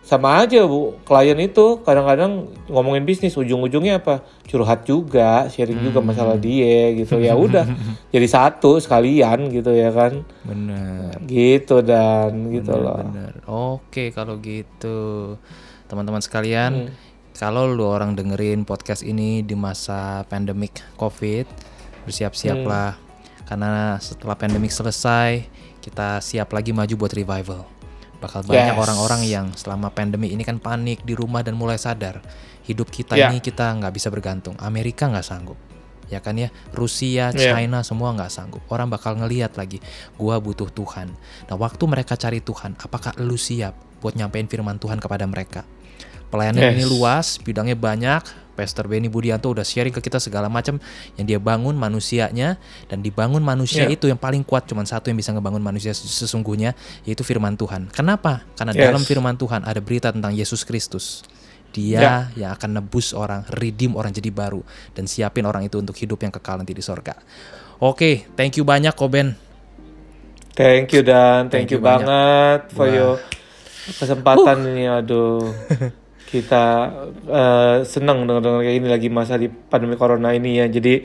[0.06, 0.94] sama aja bu.
[1.02, 4.22] Klien itu kadang-kadang ngomongin bisnis ujung-ujungnya apa?
[4.46, 7.18] Curhat juga sharing juga masalah dia gitu.
[7.18, 7.66] Ya udah
[8.14, 10.22] jadi satu sekalian gitu ya kan?
[10.46, 11.10] Bener.
[11.26, 13.02] gitu dan gitu loh.
[13.02, 13.32] Bener.
[13.50, 15.34] Oke kalau gitu.
[15.90, 16.90] Teman-teman sekalian,
[17.34, 21.46] kalau lu orang dengerin podcast ini di masa pandemik COVID,
[22.06, 22.98] bersiap-siaplah.
[23.46, 25.46] Karena setelah pandemik selesai
[25.78, 27.75] kita siap lagi maju buat revival.
[28.16, 28.80] Bakal banyak Yes.
[28.80, 32.24] orang-orang yang selama pandemi ini kan panik di rumah dan mulai sadar
[32.64, 33.28] hidup kita Ya.
[33.28, 34.56] ini kita nggak bisa bergantung.
[34.58, 35.58] Amerika nggak sanggup
[36.06, 37.50] ya kan ya Rusia, Iya.
[37.50, 39.82] China semua nggak sanggup orang bakal ngeliat lagi
[40.14, 41.10] gua butuh Tuhan
[41.44, 45.66] nah waktu mereka cari Tuhan apakah lu siap buat nyampein firman Tuhan kepada mereka
[46.30, 46.90] pelayanan ini Yes.
[46.90, 48.22] luas bidangnya banyak
[48.56, 50.80] Pastor Benny Budianto udah sharing ke kita segala macam
[51.14, 52.56] yang dia bangun manusianya
[52.88, 54.00] dan dibangun manusia Iya.
[54.00, 56.72] itu yang paling kuat cuma satu yang bisa ngebangun manusia ses- sesungguhnya
[57.04, 58.82] yaitu firman Tuhan kenapa karena Yes.
[58.88, 61.20] dalam firman Tuhan ada berita tentang Yesus Kristus
[61.70, 64.64] dia yang akan nebus orang, redeem orang jadi baru
[64.96, 67.12] dan siapin orang itu untuk hidup yang kekal nanti di sorga.
[67.76, 69.36] Oke, thank you banyak Koben.
[70.56, 72.96] Thank you dan thank, Thank you, you banget for Wah.
[72.96, 73.14] your
[73.92, 75.52] kesempatan ini aduh.
[76.26, 76.64] Kita
[77.24, 80.66] eh, senang dengan kayak ini lagi masa di pandemi corona ini ya.
[80.66, 81.02] Jadi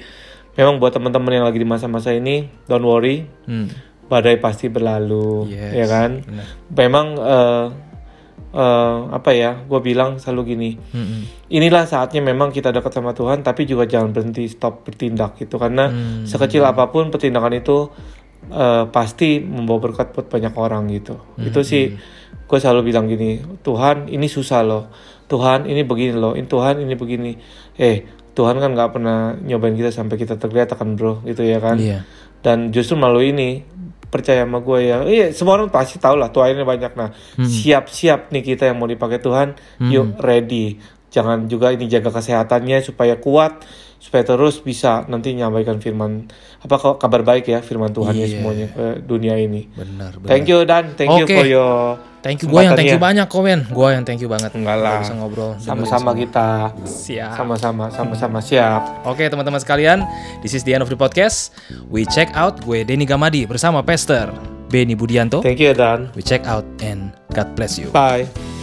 [0.52, 3.24] memang buat teman-teman yang lagi di masa-masa ini don't worry.
[3.46, 3.70] Hmm.
[4.06, 6.20] Badai pasti berlalu, Yes, ya kan?
[6.20, 6.46] benar.
[6.76, 7.66] Memang eh,
[8.52, 9.56] eh, apa ya?
[9.64, 10.70] Gue bilang selalu gini.
[10.76, 11.48] Mm-mm.
[11.48, 15.88] Inilah saatnya memang kita dekat sama Tuhan, tapi juga jangan berhenti stop bertindak gitu karena
[15.88, 16.28] Hmm.
[16.28, 17.88] sekecil apa pun pertindakan itu
[18.50, 21.20] eh, pasti membawa berkat buat banyak orang gitu.
[21.20, 21.46] Hmm.
[21.46, 21.94] Itu sih
[22.50, 24.92] gue selalu bilang gini, Tuhan ini susah loh,
[25.30, 27.32] Tuhan ini begini loh, ini Tuhan ini begini.
[27.78, 31.80] Eh Tuhan kan nggak pernah nyobain kita sampai kita tergeletak kan bro, gitu ya kan.
[31.80, 32.08] Iya.
[32.42, 33.50] Dan justru melalui ini
[34.12, 37.00] percaya sama gue ya, iya semua orang pasti tahu lah Tuhan ini banyak.
[37.00, 39.56] Nah siap-siap nih kita yang mau dipakai Tuhan,
[39.88, 40.76] yuk ready.
[41.12, 43.64] Jangan juga ini jaga kesehatannya supaya kuat,
[44.02, 46.26] supaya terus bisa nanti nyampaikan firman
[46.58, 48.42] apa kok kabar baik ya firman Tuhan ya Iya.
[48.42, 49.70] semuanya ke dunia ini.
[49.78, 50.30] Benar, benar.
[50.34, 51.38] Thank you Dan, thank you Oke.
[51.38, 53.66] for your Thank you gue yang thank you banyak Koben.
[53.74, 54.54] Gue yang thank you banget.
[54.54, 55.02] Enggak lah.
[55.02, 55.58] Bisa ngobrol.
[55.58, 56.70] Sama-sama kita.
[56.86, 57.34] Siap.
[57.34, 59.06] sama-sama, sama-sama siap.
[59.10, 60.06] Oke teman-teman sekalian,
[60.46, 61.50] this is the end of the podcast.
[61.90, 64.30] We check out gue Denny Gamadi bersama Pastor
[64.70, 65.42] Benny Budianto.
[65.42, 66.14] Thank you Dan.
[66.14, 67.90] We check out and God bless you.
[67.90, 68.61] Bye.